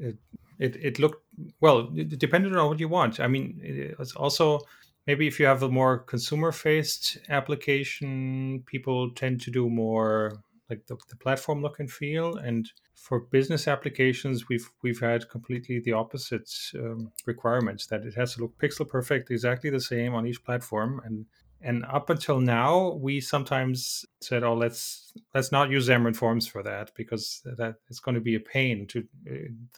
It, 0.02 0.18
it 0.60 0.76
it 0.76 1.00
looked 1.00 1.24
well. 1.60 1.92
It 1.96 2.20
depended 2.20 2.56
on 2.56 2.68
what 2.70 2.80
you 2.80 2.90
want. 2.90 3.20
I 3.20 3.28
mean, 3.28 3.60
it's 3.64 4.16
also 4.16 4.60
maybe 5.08 5.28
if 5.28 5.40
you 5.40 5.46
have 5.46 5.64
a 5.64 5.70
more 5.70 6.00
consumer 6.00 6.52
faced 6.52 7.18
application, 7.30 8.64
people 8.66 9.12
tend 9.12 9.42
to 9.42 9.52
do 9.52 9.70
more 9.70 10.44
like 10.72 10.88
the, 10.88 10.98
the 11.10 11.18
platform 11.18 11.62
look 11.62 11.80
and 11.80 11.92
feel 11.92 12.38
and 12.38 12.72
for 12.96 13.20
business 13.20 13.68
applications 13.68 14.48
we've 14.48 14.70
we've 14.84 15.02
had 15.02 15.30
completely 15.30 15.80
the 15.80 15.92
opposite 15.92 16.50
um, 16.76 17.12
requirements 17.26 17.88
that 17.88 18.06
it 18.06 18.14
has 18.14 18.36
to 18.36 18.42
look 18.42 18.58
pixel 18.58 18.88
perfect 18.88 19.30
exactly 19.30 19.70
the 19.70 19.82
same 19.82 20.14
on 20.16 20.26
each 20.26 20.44
platform 20.46 21.02
and 21.04 21.26
and 21.64 21.86
up 21.86 22.10
until 22.10 22.40
now 22.40 22.92
we 22.94 23.20
sometimes 23.20 24.06
said 24.22 24.44
oh 24.44 24.54
let's 24.54 25.14
let's 25.34 25.52
not 25.52 25.70
use 25.70 25.88
xamarin 25.88 26.16
forms 26.16 26.48
for 26.48 26.64
that 26.64 26.92
because 26.96 27.42
that 27.46 27.76
it's 27.90 28.00
going 28.00 28.16
to 28.16 28.22
be 28.22 28.36
a 28.36 28.40
pain 28.40 28.88
to 28.88 29.04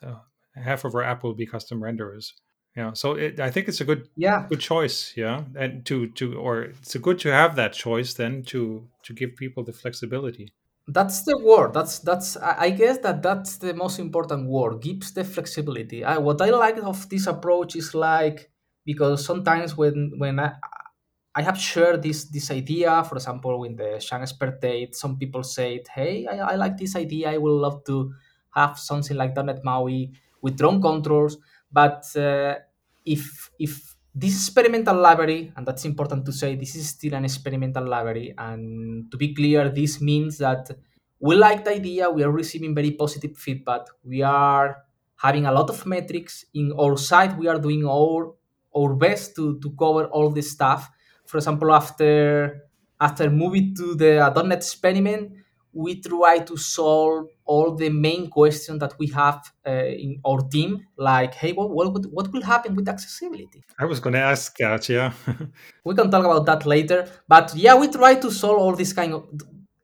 uh, 0.05 0.15
half 0.55 0.85
of 0.85 0.95
our 0.95 1.03
app 1.03 1.23
will 1.23 1.33
be 1.33 1.45
custom 1.45 1.81
renderers. 1.81 2.33
Yeah 2.75 2.93
so 2.93 3.13
it, 3.13 3.39
i 3.39 3.51
think 3.51 3.67
it's 3.67 3.81
a 3.81 3.85
good 3.85 4.09
yeah. 4.15 4.47
good 4.49 4.59
choice 4.59 5.13
yeah 5.15 5.43
and 5.55 5.85
to 5.85 6.07
to 6.19 6.35
or 6.35 6.61
it's 6.61 6.95
a 6.95 6.99
good 6.99 7.19
to 7.19 7.31
have 7.31 7.55
that 7.55 7.73
choice 7.73 8.13
then 8.15 8.43
to 8.43 8.87
to 9.03 9.13
give 9.13 9.35
people 9.35 9.63
the 9.63 9.73
flexibility. 9.73 10.53
That's 10.87 11.23
the 11.23 11.37
word 11.37 11.73
that's 11.73 11.99
that's 11.99 12.35
i 12.37 12.69
guess 12.69 12.97
that 12.99 13.21
that's 13.21 13.57
the 13.57 13.73
most 13.73 13.99
important 13.99 14.49
word 14.49 14.81
gives 14.81 15.13
the 15.13 15.23
flexibility. 15.23 16.03
I, 16.03 16.17
what 16.17 16.41
i 16.41 16.49
like 16.49 16.77
of 16.77 17.07
this 17.09 17.27
approach 17.27 17.75
is 17.75 17.93
like 17.93 18.49
because 18.85 19.23
sometimes 19.23 19.77
when 19.77 20.11
when 20.17 20.39
i 20.39 20.53
I 21.35 21.41
have 21.41 21.57
shared 21.57 22.03
this 22.03 22.25
this 22.25 22.51
idea, 22.51 23.03
for 23.03 23.15
example, 23.15 23.63
in 23.63 23.75
the 23.75 23.97
Xam 23.97 24.21
Expert 24.21 24.61
Day, 24.61 24.89
some 24.91 25.17
people 25.17 25.43
said, 25.43 25.87
hey, 25.93 26.27
I, 26.27 26.53
I 26.53 26.55
like 26.55 26.77
this 26.77 26.95
idea. 26.95 27.31
I 27.31 27.37
would 27.37 27.57
love 27.65 27.83
to 27.85 28.13
have 28.53 28.77
something 28.77 29.17
like 29.17 29.35
.NET 29.35 29.63
MAUI 29.63 30.11
with 30.41 30.57
drone 30.57 30.79
controls. 30.81 31.37
But 31.71 32.05
uh, 32.15 32.55
if 33.05 33.49
if 33.57 33.95
this 34.13 34.35
experimental 34.35 34.95
library, 34.95 35.51
and 35.57 35.65
that's 35.65 35.85
important 35.85 36.23
to 36.25 36.31
say, 36.31 36.55
this 36.55 36.75
is 36.75 36.89
still 36.89 37.15
an 37.15 37.25
experimental 37.25 37.87
library. 37.87 38.35
And 38.37 39.09
to 39.11 39.17
be 39.17 39.33
clear, 39.33 39.69
this 39.69 39.99
means 40.01 40.37
that 40.37 40.69
we 41.19 41.35
like 41.35 41.63
the 41.63 41.71
idea, 41.71 42.09
we 42.11 42.23
are 42.23 42.31
receiving 42.31 42.75
very 42.75 42.91
positive 42.91 43.35
feedback, 43.37 43.81
we 44.03 44.21
are 44.21 44.83
having 45.15 45.45
a 45.45 45.51
lot 45.51 45.69
of 45.69 45.85
metrics 45.85 46.45
in 46.53 46.73
our 46.79 46.97
site, 46.97 47.35
we 47.37 47.47
are 47.47 47.57
doing 47.59 47.85
our 47.87 48.35
our 48.75 48.95
best 48.95 49.35
to, 49.35 49.59
to 49.59 49.69
cover 49.79 50.05
all 50.07 50.29
this 50.31 50.51
stuff. 50.51 50.89
For 51.25 51.37
example, 51.37 51.73
after 51.73 52.63
after 52.99 53.29
moving 53.29 53.75
to 53.75 53.95
the 53.95 54.31
.NET 54.45 54.59
experiment, 54.59 55.33
we 55.73 55.99
try 55.99 56.39
to 56.39 56.55
solve 56.55 57.27
all 57.45 57.75
the 57.75 57.89
main 57.89 58.29
questions 58.29 58.79
that 58.79 58.93
we 58.99 59.07
have 59.07 59.51
uh, 59.67 59.71
in 59.71 60.19
our 60.25 60.41
team. 60.41 60.85
Like 60.95 61.33
hey 61.33 61.51
what, 61.51 61.69
what, 61.71 62.05
what 62.11 62.31
will 62.31 62.43
happen 62.43 62.75
with 62.75 62.87
accessibility? 62.87 63.63
I 63.79 63.85
was 63.85 63.99
going 63.99 64.13
to 64.13 64.19
ask 64.19 64.55
that 64.57 64.87
yeah. 64.87 65.11
We 65.83 65.95
can 65.95 66.09
talk 66.11 66.23
about 66.23 66.45
that 66.45 66.65
later. 66.65 67.09
But 67.27 67.53
yeah 67.55 67.75
we 67.75 67.87
try 67.87 68.15
to 68.15 68.31
solve 68.31 68.59
all 68.59 68.75
these 68.75 68.93
kind 68.93 69.13
of 69.13 69.27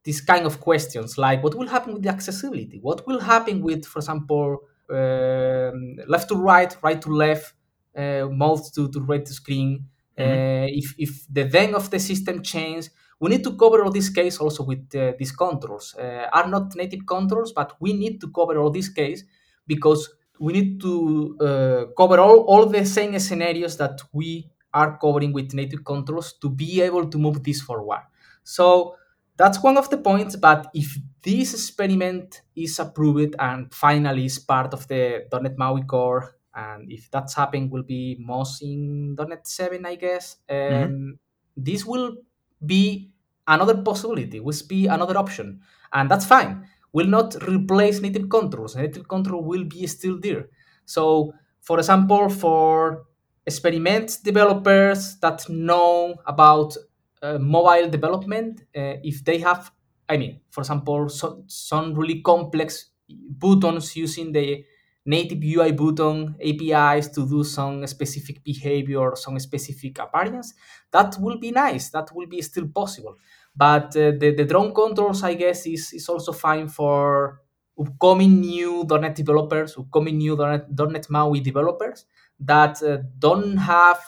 these 0.04 0.22
kind 0.22 0.46
of 0.46 0.60
questions. 0.62 1.18
Like 1.18 1.44
what 1.44 1.56
will 1.56 1.68
happen 1.68 1.94
with 1.94 2.04
the 2.04 2.10
accessibility? 2.10 2.80
What 2.82 3.06
will 3.08 3.20
happen 3.20 3.62
with 3.62 3.86
for 3.86 4.00
example 4.00 4.60
um, 4.92 5.98
left 6.08 6.30
to 6.30 6.36
right 6.36 6.76
right 6.84 7.02
to 7.02 7.10
left 7.10 7.54
uh, 7.96 8.28
mouse 8.32 8.72
to, 8.72 8.90
to 8.90 9.00
right 9.02 9.26
to 9.26 9.34
screen 9.34 9.86
mm-hmm. 10.20 10.32
uh, 10.32 10.68
if, 10.68 10.94
if 10.98 11.26
the 11.32 11.44
then 11.44 11.74
of 11.74 11.90
the 11.90 12.00
system 12.00 12.44
change 12.44 12.90
we 13.20 13.30
need 13.30 13.44
to 13.44 13.56
cover 13.56 13.84
all 13.84 13.92
this 13.92 14.10
case 14.10 14.38
also 14.38 14.64
with 14.64 14.96
uh, 14.96 15.14
these 15.18 15.32
controls. 15.32 15.96
Uh, 16.00 16.28
are 16.32 16.48
not 16.48 16.76
native 16.76 17.06
controls, 17.06 17.52
but 17.52 17.74
we 17.80 17.94
need 17.94 18.22
to 18.22 18.32
cover 18.32 18.58
all 18.58 18.72
this 18.72 18.90
case 18.90 19.24
because 19.68 20.10
we 20.40 20.54
need 20.54 20.80
to 20.82 21.38
uh, 21.42 21.86
cover 21.98 22.20
all, 22.20 22.40
all 22.48 22.66
the 22.66 22.86
same 22.86 23.18
scenarios 23.20 23.76
that 23.78 24.02
we 24.14 24.50
are 24.74 24.98
covering 24.98 25.34
with 25.34 25.54
native 25.54 25.84
controls 25.84 26.34
to 26.34 26.50
be 26.50 26.82
able 26.82 27.10
to 27.10 27.18
move 27.18 27.44
this 27.44 27.62
forward. 27.62 28.02
So 28.44 28.96
that's 29.36 29.62
one 29.62 29.78
of 29.78 29.90
the 29.90 29.98
points. 29.98 30.38
But 30.38 30.70
if 30.74 30.98
this 31.22 31.54
experiment 31.54 32.42
is 32.56 32.80
approved 32.80 33.36
and 33.38 33.74
finally 33.74 34.26
is 34.26 34.40
part 34.40 34.74
of 34.74 34.88
the 34.88 35.26
.NET 35.42 35.58
MAUI 35.58 35.86
core, 35.88 36.36
and 36.60 36.92
if 36.92 37.10
that's 37.12 37.34
happening, 37.34 37.70
will 37.70 37.84
be 37.84 38.18
most 38.20 38.62
in 38.62 39.16
.NET 39.16 39.48
7, 39.48 39.86
I 39.86 39.96
guess. 39.96 40.38
Mm-hmm. 40.50 40.84
Um, 40.84 40.90
mm-hmm. 40.90 41.12
This 41.56 41.86
will 41.86 42.18
be 42.66 43.12
another 43.48 43.78
possibility, 43.82 44.40
will 44.40 44.68
be 44.68 44.88
another 44.88 45.18
option, 45.18 45.62
and 45.94 46.10
that's 46.10 46.26
fine. 46.26 46.68
Will 46.92 47.08
not 47.08 47.36
replace 47.48 48.02
native 48.02 48.30
controls. 48.30 48.76
Native 48.76 49.08
control 49.08 49.44
will 49.44 49.66
be 49.66 49.86
still 49.88 50.20
there. 50.20 50.50
So, 50.86 51.34
for 51.62 51.78
example, 51.78 52.30
for 52.30 53.06
experiment 53.46 54.18
developers 54.24 55.18
that 55.20 55.48
know 55.50 56.16
about 56.26 56.76
uh, 57.22 57.38
mobile 57.38 57.90
development, 57.90 58.62
uh, 58.76 58.98
if 59.04 59.24
they 59.24 59.40
have, 59.40 59.72
I 60.08 60.18
mean, 60.18 60.40
for 60.50 60.62
example, 60.62 61.10
so, 61.10 61.44
some 61.48 61.94
really 61.94 62.22
complex 62.22 62.92
buttons 63.10 63.96
using 63.96 64.32
the 64.32 64.64
native 65.10 65.40
UI 65.44 65.72
button 65.72 66.36
APIs 66.40 67.08
to 67.16 67.28
do 67.28 67.44
some 67.44 67.86
specific 67.88 68.44
behavior, 68.44 69.12
some 69.16 69.38
specific 69.40 70.00
appearance, 70.00 70.54
that 70.92 71.16
will 71.20 71.40
be 71.40 71.52
nice. 71.52 71.90
That 71.90 72.10
will 72.14 72.28
be 72.28 72.42
still 72.42 72.68
possible. 72.68 73.16
But 73.56 73.88
uh, 73.98 74.12
the, 74.22 74.34
the 74.38 74.46
drawn 74.46 74.74
controls, 74.74 75.24
I 75.24 75.34
guess, 75.34 75.66
is, 75.66 75.94
is 75.94 76.08
also 76.08 76.32
fine 76.32 76.68
for 76.68 77.42
upcoming 77.80 78.42
new 78.42 78.86
.NET 78.90 79.16
developers, 79.16 79.78
upcoming 79.78 80.18
new 80.18 80.36
.NET, 80.36 80.66
.NET 80.70 81.10
MAUI 81.10 81.40
developers 81.42 82.06
that 82.40 82.82
uh, 82.84 82.98
don't 83.18 83.58
have 83.58 84.00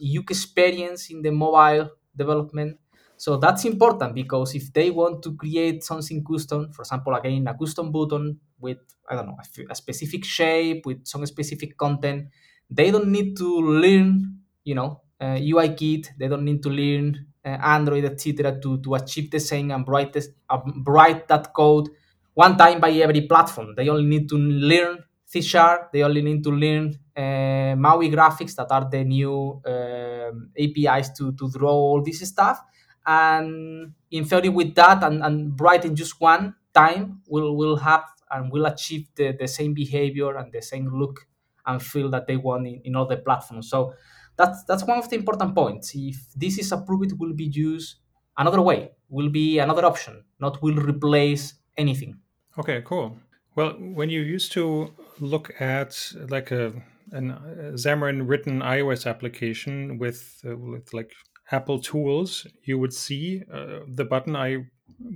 UX 0.00 0.30
experience 0.30 1.10
in 1.10 1.22
the 1.22 1.30
mobile 1.30 1.90
development 2.16 2.78
so 3.16 3.36
that's 3.36 3.64
important 3.64 4.14
because 4.14 4.54
if 4.54 4.72
they 4.72 4.90
want 4.90 5.22
to 5.24 5.34
create 5.34 5.82
something 5.82 6.22
custom, 6.24 6.70
for 6.72 6.82
example, 6.82 7.12
again, 7.16 7.48
a 7.48 7.54
custom 7.58 7.90
button 7.90 8.38
with, 8.60 8.78
I 9.08 9.14
don't 9.16 9.26
know, 9.26 9.36
a, 9.70 9.74
specific 9.74 10.24
shape, 10.24 10.86
with 10.86 11.06
some 11.06 11.24
specific 11.26 11.76
content, 11.76 12.28
they 12.70 12.90
don't 12.90 13.08
need 13.08 13.36
to 13.38 13.60
learn, 13.60 14.40
you 14.64 14.74
know, 14.74 15.02
uh, 15.20 15.38
UI 15.40 15.74
kit, 15.74 16.12
they 16.18 16.28
don't 16.28 16.44
need 16.44 16.62
to 16.62 16.68
learn 16.68 17.26
uh, 17.44 17.48
Android, 17.48 18.04
etc., 18.04 18.60
to, 18.60 18.78
to 18.82 18.94
achieve 18.94 19.30
the 19.30 19.40
same 19.40 19.70
and 19.70 19.86
write, 19.88 20.16
uh, 20.16 20.58
write 20.86 21.26
that 21.28 21.52
code 21.52 21.88
one 22.34 22.56
time 22.56 22.80
by 22.80 22.90
every 22.90 23.22
platform. 23.22 23.74
They 23.76 23.88
only 23.88 24.04
need 24.04 24.28
to 24.28 24.36
learn 24.36 25.04
C 25.24 25.42
Sharp, 25.42 25.92
they 25.92 26.02
only 26.02 26.22
need 26.22 26.42
to 26.44 26.50
learn 26.50 26.98
uh, 27.16 27.74
MAUI 27.76 28.10
graphics 28.10 28.54
that 28.54 28.70
are 28.70 28.88
the 28.88 29.04
new 29.04 29.60
um, 29.66 30.50
APIs 30.58 31.10
to, 31.18 31.32
to 31.32 31.50
draw 31.50 31.72
all 31.72 32.02
this 32.02 32.20
stuff 32.20 32.62
and 33.08 33.92
in 34.10 34.24
theory 34.24 34.50
with 34.50 34.74
that 34.74 35.02
and, 35.02 35.22
and 35.24 35.58
write 35.60 35.84
in 35.84 35.96
just 35.96 36.20
one 36.20 36.54
time 36.74 37.20
we'll, 37.26 37.56
we'll 37.56 37.76
have 37.76 38.04
and 38.30 38.52
will 38.52 38.66
achieve 38.66 39.08
the, 39.16 39.36
the 39.38 39.48
same 39.48 39.74
behavior 39.74 40.36
and 40.36 40.52
the 40.52 40.62
same 40.62 40.88
look 40.92 41.26
and 41.66 41.82
feel 41.82 42.10
that 42.10 42.26
they 42.26 42.36
want 42.36 42.66
in, 42.66 42.80
in 42.84 42.96
other 42.96 43.16
platforms. 43.16 43.68
So 43.70 43.94
that's 44.36 44.64
that's 44.64 44.84
one 44.84 44.98
of 44.98 45.08
the 45.10 45.16
important 45.16 45.54
points. 45.54 45.92
If 45.94 46.16
this 46.34 46.58
is 46.58 46.72
approved 46.72 47.12
it 47.12 47.18
will 47.18 47.34
be 47.34 47.44
used 47.44 47.96
another 48.36 48.62
way 48.62 48.92
will 49.08 49.30
be 49.30 49.58
another 49.58 49.84
option 49.84 50.24
not 50.38 50.62
will 50.62 50.76
replace 50.76 51.54
anything. 51.76 52.20
Okay 52.58 52.82
cool. 52.84 53.18
Well 53.56 53.72
when 53.72 54.10
you 54.10 54.20
used 54.20 54.52
to 54.52 54.94
look 55.20 55.60
at 55.60 56.12
like 56.28 56.50
a 56.50 56.72
an 57.12 57.32
Xamarin 57.74 58.28
written 58.28 58.60
iOS 58.60 59.06
application 59.06 59.98
with 59.98 60.42
uh, 60.46 60.56
with 60.56 60.92
like 60.92 61.12
Apple 61.50 61.80
tools, 61.80 62.46
you 62.62 62.78
would 62.78 62.92
see 62.92 63.42
uh, 63.52 63.80
the 63.88 64.04
button 64.04 64.36
I 64.36 64.66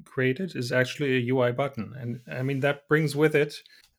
created 0.05 0.55
is 0.55 0.73
actually 0.73 1.17
a 1.17 1.33
UI 1.33 1.53
button. 1.53 1.95
And 1.99 2.21
I 2.31 2.43
mean, 2.43 2.61
that 2.61 2.89
brings 2.89 3.17
with 3.17 3.35
it 3.35 3.55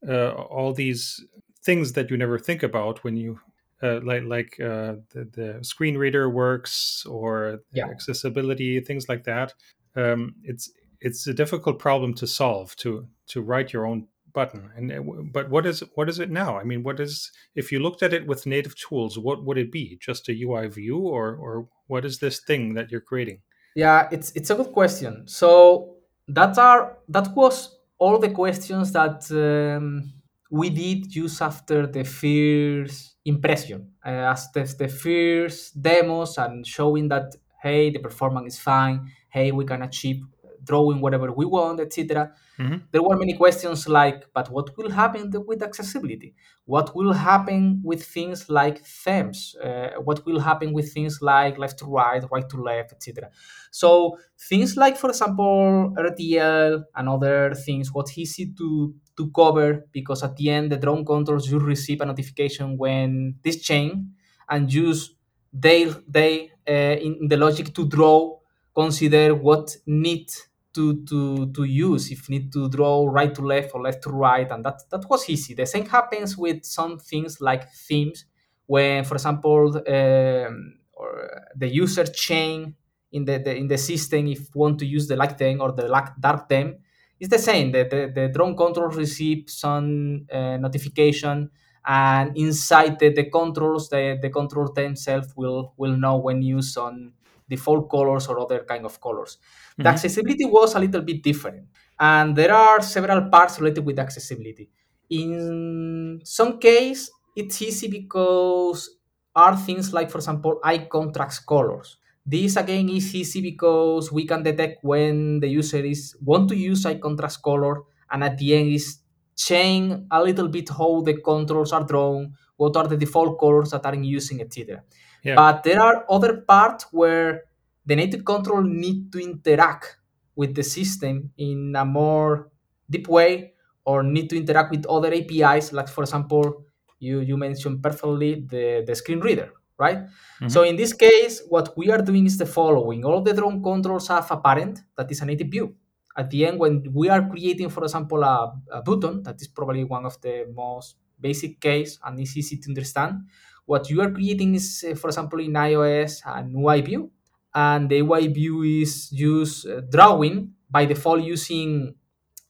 uh, 0.08 0.32
all 0.32 0.74
these 0.74 1.24
things 1.63 1.94
that 1.94 2.10
you 2.10 2.18
never 2.18 2.38
think 2.38 2.63
about 2.63 3.04
when 3.04 3.16
you 3.16 3.40
uh, 3.82 4.00
like 4.04 4.24
like 4.24 4.60
uh, 4.60 4.96
the, 5.13 5.30
the 5.34 5.60
screen 5.62 5.98
reader 5.98 6.30
works 6.30 7.06
or 7.06 7.60
yeah. 7.74 7.88
accessibility 7.88 8.80
things 8.80 9.10
like 9.10 9.24
that. 9.25 9.54
Um, 9.96 10.36
it's 10.44 10.72
it's 11.02 11.28
a 11.28 11.34
difficult 11.34 11.80
problem 11.80 12.13
to 12.16 12.28
solve 12.28 12.75
to 12.78 13.08
to 13.28 13.42
write 13.42 13.74
your 13.74 13.86
own 13.86 14.08
button. 14.34 14.70
And 14.75 14.92
uh, 14.92 15.02
but 15.32 15.50
what 15.50 15.66
is 15.66 15.84
what 15.96 16.10
is 16.10 16.20
it 16.20 16.32
now? 16.32 16.58
I 16.58 16.63
mean 16.63 16.84
what 16.84 17.00
is 17.00 17.32
if 17.56 17.72
you 17.72 17.80
looked 17.80 18.04
at 18.04 18.13
it 18.13 18.25
with 18.25 18.46
native 18.46 18.75
tools 18.75 19.20
what 19.20 19.44
would 19.44 19.58
it 19.58 19.72
be? 19.72 19.98
Just 20.02 20.30
a 20.30 20.44
ui 20.44 20.68
view 20.68 21.00
or 21.00 21.36
or 21.36 21.68
what 21.88 22.06
is 22.06 22.20
this 22.20 22.40
thing 22.40 22.74
that 22.75 22.90
you're 22.90 23.02
creating 23.02 23.42
yeah 23.75 24.08
it's 24.12 24.32
it's 24.36 24.50
a 24.50 24.56
good 24.56 24.72
question. 24.72 25.27
So 25.27 25.96
that 26.27 26.58
are 26.58 26.98
that 27.10 27.36
was 27.36 27.77
all 27.98 28.18
the 28.20 28.30
questions 28.30 28.92
that 28.92 29.24
um, 29.32 30.13
we 30.51 30.70
did 30.70 31.15
use 31.15 31.42
after 31.42 31.88
the 31.88 32.03
first 32.03 33.15
impression. 33.25 33.92
Uh, 34.06 34.32
as 34.34 34.51
the, 34.51 34.63
the 34.77 34.88
first 34.88 35.82
demos 35.82 36.38
and 36.38 36.65
showing 36.65 37.08
that 37.10 37.34
hey 37.62 37.89
the 37.92 38.00
performance 38.00 38.56
is 38.56 38.60
fine. 38.60 39.10
Hey 39.30 39.51
we 39.51 39.65
can 39.65 39.82
achieve 39.82 40.24
drawing 40.63 41.01
whatever 41.01 41.32
we 41.32 41.46
want 41.46 41.79
etc 41.79 42.32
mm-hmm. 42.60 42.77
there 42.91 43.03
were 43.03 43.17
many 43.17 43.34
questions 43.34 43.88
like 43.88 44.25
but 44.34 44.50
what 44.50 44.75
will 44.77 44.89
happen 44.89 45.32
with 45.48 45.62
accessibility? 45.62 46.34
What 46.65 46.96
will 46.96 47.13
happen 47.13 47.82
with 47.84 48.03
things 48.03 48.50
like 48.50 48.86
themes? 48.86 49.55
Uh, 49.62 49.89
what 50.01 50.25
will 50.25 50.39
happen 50.39 50.74
with 50.74 50.93
things 50.93 51.22
like 51.22 51.58
left 51.58 51.79
to 51.79 51.86
right 51.86 52.24
right 52.32 52.48
to 52.50 52.58
left 52.62 52.93
etc 52.93 53.29
so 53.72 54.17
things 54.50 54.77
like 54.77 54.98
for 54.98 55.10
example 55.10 55.93
rtl 55.98 56.84
and 56.96 57.10
other 57.10 57.53
things 57.53 57.91
what's 57.91 58.17
easy 58.17 58.53
to 58.58 58.93
to 59.17 59.29
cover 59.32 59.86
because 59.91 60.24
at 60.24 60.36
the 60.38 60.50
end 60.50 60.72
the 60.72 60.77
drone 60.77 61.05
controls 61.05 61.50
you 61.50 61.60
receive 61.60 62.01
a 62.01 62.05
notification 62.05 62.77
when 62.77 63.36
this 63.43 63.62
chain 63.62 64.13
and 64.50 64.72
use 64.74 65.15
they 65.51 65.91
they 66.08 66.51
uh, 66.67 66.98
in 67.08 67.27
the 67.27 67.38
logic 67.38 67.74
to 67.74 67.88
draw 67.88 68.38
consider 68.74 69.36
what 69.36 69.75
need 69.86 70.29
to 70.74 71.03
to 71.06 71.51
to 71.53 71.63
use 71.63 72.12
if 72.12 72.30
need 72.30 72.51
to 72.51 72.70
draw 72.70 73.08
right 73.08 73.34
to 73.36 73.42
left 73.42 73.72
or 73.74 73.82
left 73.82 74.03
to 74.03 74.10
right 74.10 74.50
and 74.51 74.63
that 74.65 74.82
that 74.89 75.08
was 75.10 75.30
easy 75.30 75.53
the 75.53 75.65
same 75.65 75.86
happens 75.86 76.38
with 76.38 76.63
some 76.65 76.98
things 77.00 77.39
like 77.42 77.72
themes 77.72 78.25
when 78.65 79.03
for 79.03 79.15
example 79.15 79.77
um, 79.88 80.75
or 80.94 81.44
the 81.56 81.68
user 81.68 82.06
chain 82.06 82.75
in 83.12 83.25
the, 83.25 83.38
the, 83.38 83.56
in 83.56 83.68
the 83.68 83.77
system 83.77 84.27
if 84.27 84.53
want 84.56 84.80
to 84.80 84.86
use 84.86 85.08
the 85.08 85.15
light 85.15 85.38
theme 85.38 85.62
or 85.62 85.72
the 85.72 85.88
dark 86.20 86.50
theme 86.50 86.77
it's 87.20 87.30
the 87.30 87.39
same 87.39 87.72
the, 87.72 87.84
the, 87.84 88.12
the 88.22 88.27
drone 88.30 88.56
control 88.56 88.88
receives 88.88 89.53
some 89.53 90.25
uh, 90.32 90.58
notification 90.58 91.50
and 91.86 92.36
inside 92.38 92.98
the, 93.00 93.10
the 93.13 93.30
controls 93.30 93.89
the, 93.89 94.18
the 94.22 94.30
control 94.30 94.72
themselves 94.72 95.34
will 95.36 95.74
will 95.77 95.96
know 95.96 96.18
when 96.18 96.42
use 96.42 96.77
on 96.77 97.13
default 97.50 97.89
colors 97.89 98.27
or 98.27 98.39
other 98.39 98.63
kind 98.63 98.86
of 98.86 99.00
colors. 99.01 99.38
Mm-hmm. 99.74 99.84
The 99.84 99.89
accessibility 99.89 100.46
was 100.46 100.75
a 100.75 100.80
little 100.80 101.01
bit 101.01 101.24
different, 101.24 101.68
and 102.00 102.36
there 102.36 102.53
are 102.53 102.82
several 102.82 103.30
parts 103.30 103.60
related 103.60 103.86
with 103.86 104.00
accessibility. 104.00 104.70
In 105.10 106.22
some 106.24 106.60
case, 106.60 107.12
it's 107.36 107.62
easy 107.62 107.88
because 107.88 108.98
are 109.36 109.58
things 109.58 109.94
like, 109.94 110.12
for 110.12 110.20
example, 110.20 110.60
eye 110.63 110.88
contrast 110.89 111.46
colors. 111.46 111.98
This 112.25 112.56
again 112.56 112.88
is 112.89 113.13
easy 113.15 113.42
because 113.42 114.12
we 114.12 114.25
can 114.25 114.44
detect 114.44 114.84
when 114.84 115.39
the 115.39 115.48
user 115.48 115.84
is 115.84 116.15
want 116.22 116.50
to 116.50 116.56
use 116.56 116.86
eye 116.86 117.00
contrast 117.00 117.42
color, 117.42 117.82
and 118.12 118.24
at 118.24 118.38
the 118.38 118.56
end 118.56 118.70
is 118.72 119.00
change 119.36 120.06
a 120.12 120.24
little 120.24 120.48
bit 120.48 120.70
how 120.70 121.01
the 121.01 121.15
controls 121.20 121.74
are 121.74 121.84
drawn, 121.84 122.34
what 122.56 122.78
are 122.78 122.88
the 122.88 122.95
default 122.95 123.39
colors 123.39 123.71
that 123.71 123.86
are 123.86 123.93
in 123.95 124.04
using, 124.04 124.39
etc. 124.39 124.84
Yeah. 125.24 125.36
But 125.36 125.63
there 125.63 125.82
are 125.82 126.06
other 126.10 126.41
parts 126.41 126.86
where 126.91 127.45
the 127.86 127.96
native 127.96 128.24
control 128.24 128.63
need 128.63 129.12
to 129.12 129.19
interact 129.19 129.98
with 130.36 130.56
the 130.56 130.63
system 130.63 131.32
in 131.38 131.76
a 131.76 131.86
more 131.86 132.50
deep 132.89 133.08
way 133.08 133.54
or 133.86 134.04
need 134.04 134.30
to 134.30 134.38
interact 134.38 134.72
with 134.72 134.86
other 134.88 135.13
APIs, 135.13 135.74
like 135.74 135.89
for 135.89 136.04
example, 136.04 136.65
you, 137.00 137.19
you 137.19 137.38
mentioned 137.38 137.84
perfectly 137.84 138.46
the, 138.48 138.84
the 138.88 138.96
screen 138.96 139.19
reader, 139.19 139.52
right? 139.78 139.98
Mm-hmm. 139.98 140.48
So 140.48 140.63
in 140.63 140.76
this 140.76 140.93
case, 140.93 141.41
what 141.50 141.78
we 141.78 141.91
are 141.91 142.02
doing 142.02 142.26
is 142.26 142.38
the 142.38 142.46
following. 142.46 143.04
All 143.04 143.22
the 143.22 143.34
drone 143.34 143.62
controls 143.62 144.08
have 144.08 144.32
a 144.32 144.38
parent 144.38 144.80
that 144.96 145.12
is 145.12 145.22
a 145.22 145.26
native 145.26 145.50
view. 145.50 145.76
At 146.15 146.30
the 146.30 146.46
end, 146.46 146.60
when 146.60 146.86
we 146.93 147.10
are 147.10 147.28
creating, 147.28 147.69
for 147.69 147.84
example, 147.84 148.24
a, 148.24 148.54
a 148.72 148.82
button, 148.82 149.24
that 149.24 149.41
is 149.41 149.48
probably 149.48 149.84
one 149.84 150.06
of 150.06 150.22
the 150.22 150.46
most 150.56 150.96
basic 151.19 151.60
case 151.60 152.00
and 152.06 152.19
is 152.19 152.38
easy 152.38 152.58
to 152.58 152.69
understand, 152.69 153.24
what 153.65 153.89
you 153.89 154.02
are 154.02 154.12
creating 154.12 154.56
is, 154.56 154.86
uh, 154.89 154.96
for 154.96 155.08
example, 155.08 155.39
in 155.39 155.54
iOS, 155.54 156.22
an 156.26 156.54
UI 156.56 156.82
view, 156.82 157.12
and 157.56 157.89
the 157.89 158.00
UI 158.00 158.28
view 158.28 158.63
is 158.63 159.12
use 159.12 159.66
uh, 159.66 159.82
drawing 159.89 160.54
by 160.70 160.86
default 160.86 161.24
using 161.24 161.96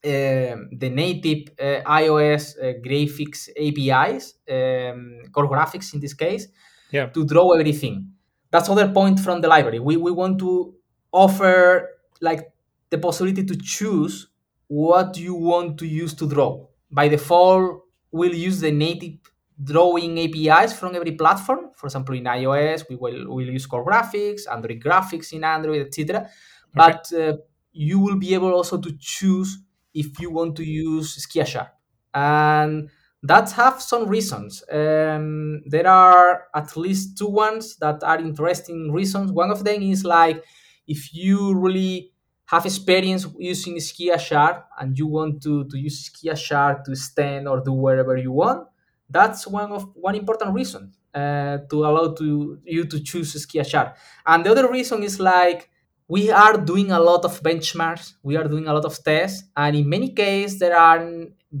uh, 0.04 0.56
the 0.72 0.90
native 0.90 1.52
uh, 1.58 1.80
iOS 1.90 2.58
uh, 2.58 2.72
graphics 2.84 3.48
APIs, 3.56 4.34
um, 4.50 5.22
core 5.32 5.48
graphics 5.48 5.94
in 5.94 6.00
this 6.00 6.14
case, 6.14 6.48
yeah. 6.90 7.06
to 7.06 7.24
draw 7.24 7.52
everything. 7.52 8.10
That's 8.50 8.68
other 8.68 8.88
point 8.88 9.18
from 9.18 9.40
the 9.40 9.48
library. 9.48 9.80
We, 9.80 9.96
we 9.96 10.10
want 10.10 10.38
to 10.40 10.74
offer 11.12 11.88
like 12.20 12.52
the 12.90 12.98
possibility 12.98 13.44
to 13.44 13.56
choose 13.56 14.28
what 14.68 15.16
you 15.16 15.34
want 15.34 15.78
to 15.78 15.86
use 15.86 16.14
to 16.14 16.28
draw. 16.28 16.66
By 16.90 17.08
default, 17.08 17.84
we'll 18.12 18.34
use 18.34 18.60
the 18.60 18.70
native 18.70 19.18
drawing 19.62 20.18
APIs 20.18 20.72
from 20.72 20.94
every 20.94 21.12
platform. 21.12 21.70
For 21.74 21.86
example, 21.86 22.14
in 22.14 22.24
iOS, 22.24 22.84
we 22.88 22.96
will 22.96 23.34
we'll 23.34 23.50
use 23.50 23.66
Core 23.66 23.84
Graphics, 23.84 24.42
Android 24.50 24.80
Graphics 24.80 25.32
in 25.32 25.44
Android, 25.44 25.86
etc. 25.86 26.20
Okay. 26.20 26.30
But 26.74 27.12
uh, 27.12 27.36
you 27.72 27.98
will 28.00 28.16
be 28.16 28.34
able 28.34 28.52
also 28.52 28.78
to 28.80 28.92
choose 28.98 29.58
if 29.92 30.18
you 30.20 30.30
want 30.30 30.56
to 30.56 30.64
use 30.64 31.26
Skia 31.26 31.46
Sharp, 31.46 31.68
and 32.12 32.90
that 33.22 33.50
have 33.52 33.80
some 33.80 34.06
reasons. 34.06 34.62
Um, 34.70 35.62
there 35.66 35.86
are 35.86 36.44
at 36.54 36.76
least 36.76 37.16
two 37.16 37.28
ones 37.28 37.76
that 37.76 38.02
are 38.02 38.18
interesting 38.18 38.92
reasons. 38.92 39.32
One 39.32 39.50
of 39.50 39.64
them 39.64 39.82
is 39.82 40.04
like 40.04 40.44
if 40.86 41.14
you 41.14 41.54
really 41.54 42.12
have 42.46 42.66
experience 42.66 43.26
using 43.38 43.76
Skia 43.76 44.20
Sharp 44.20 44.66
and 44.78 44.98
you 44.98 45.06
want 45.06 45.42
to, 45.42 45.64
to 45.64 45.78
use 45.78 46.10
Skia 46.10 46.36
Sharp 46.36 46.84
to 46.84 46.94
stand 46.94 47.48
or 47.48 47.60
do 47.60 47.72
whatever 47.72 48.16
you 48.16 48.32
want, 48.32 48.68
that's 49.08 49.46
one 49.46 49.72
of 49.72 49.90
one 49.94 50.14
important 50.14 50.54
reason 50.54 50.92
uh, 51.14 51.58
to 51.70 51.84
allow 51.84 52.14
to 52.14 52.58
you 52.64 52.84
to 52.86 53.00
choose 53.00 53.34
Skia 53.34 53.66
Sharp. 53.66 53.96
And 54.26 54.44
the 54.44 54.50
other 54.50 54.70
reason 54.70 55.02
is 55.02 55.20
like 55.20 55.70
we 56.08 56.30
are 56.30 56.56
doing 56.56 56.90
a 56.90 57.00
lot 57.00 57.24
of 57.24 57.40
benchmarks, 57.42 58.14
we 58.22 58.36
are 58.36 58.44
doing 58.48 58.68
a 58.68 58.72
lot 58.74 58.84
of 58.84 59.02
tests, 59.02 59.44
and 59.56 59.76
in 59.76 59.88
many 59.88 60.10
cases 60.10 60.58
there 60.58 60.76
are 60.76 61.00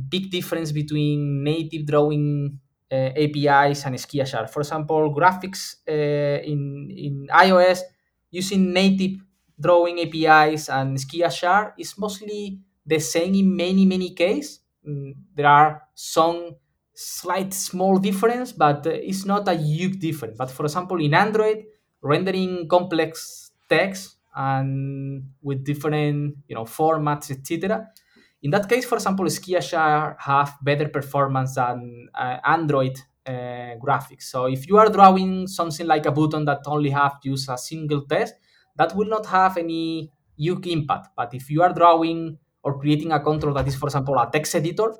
big 0.08 0.30
difference 0.30 0.72
between 0.72 1.42
native 1.44 1.86
drawing 1.86 2.58
uh, 2.90 3.10
APIs 3.16 3.84
and 3.86 3.94
Skia 3.96 4.26
Sharp. 4.26 4.50
For 4.50 4.60
example, 4.60 5.14
graphics 5.14 5.76
uh, 5.88 6.42
in 6.42 6.90
in 6.90 7.28
iOS 7.32 7.80
using 8.30 8.72
native 8.72 9.20
drawing 9.60 10.00
APIs 10.00 10.68
and 10.68 10.96
Skia 10.98 11.30
Sharp 11.30 11.74
is 11.78 11.96
mostly 11.98 12.58
the 12.84 12.98
same 12.98 13.34
in 13.34 13.56
many 13.56 13.86
many 13.86 14.10
cases. 14.10 14.60
Mm, 14.86 15.14
there 15.34 15.46
are 15.46 15.82
some 15.94 16.56
slight 16.94 17.52
small 17.52 17.98
difference, 17.98 18.52
but 18.52 18.86
uh, 18.86 18.90
it's 18.90 19.24
not 19.24 19.48
a 19.48 19.54
huge 19.54 19.98
difference. 19.98 20.36
But 20.38 20.50
for 20.50 20.64
example, 20.64 21.00
in 21.00 21.14
Android, 21.14 21.64
rendering 22.02 22.68
complex 22.68 23.50
text 23.68 24.16
and 24.36 25.24
with 25.42 25.64
different 25.64 26.36
you 26.48 26.54
know 26.54 26.64
formats, 26.64 27.30
etc. 27.30 27.88
In 28.42 28.50
that 28.50 28.68
case, 28.68 28.84
for 28.84 28.96
example, 28.96 29.26
Sharp 29.28 30.20
have 30.20 30.54
better 30.62 30.88
performance 30.88 31.54
than 31.54 32.08
uh, 32.14 32.38
Android 32.44 33.00
uh, 33.26 33.76
graphics. 33.80 34.24
So 34.24 34.46
if 34.46 34.68
you 34.68 34.76
are 34.76 34.90
drawing 34.90 35.46
something 35.46 35.86
like 35.86 36.04
a 36.06 36.12
button 36.12 36.44
that 36.44 36.60
only 36.66 36.90
have 36.90 37.16
use 37.22 37.48
a 37.48 37.56
single 37.56 38.02
text, 38.02 38.34
that 38.76 38.94
will 38.94 39.08
not 39.08 39.24
have 39.26 39.56
any 39.56 40.10
huge 40.36 40.66
impact. 40.66 41.08
But 41.16 41.32
if 41.32 41.50
you 41.50 41.62
are 41.62 41.72
drawing 41.72 42.38
or 42.62 42.78
creating 42.78 43.12
a 43.12 43.20
control 43.20 43.54
that 43.54 43.66
is, 43.66 43.76
for 43.76 43.86
example, 43.86 44.18
a 44.18 44.28
text 44.30 44.54
editor, 44.54 44.94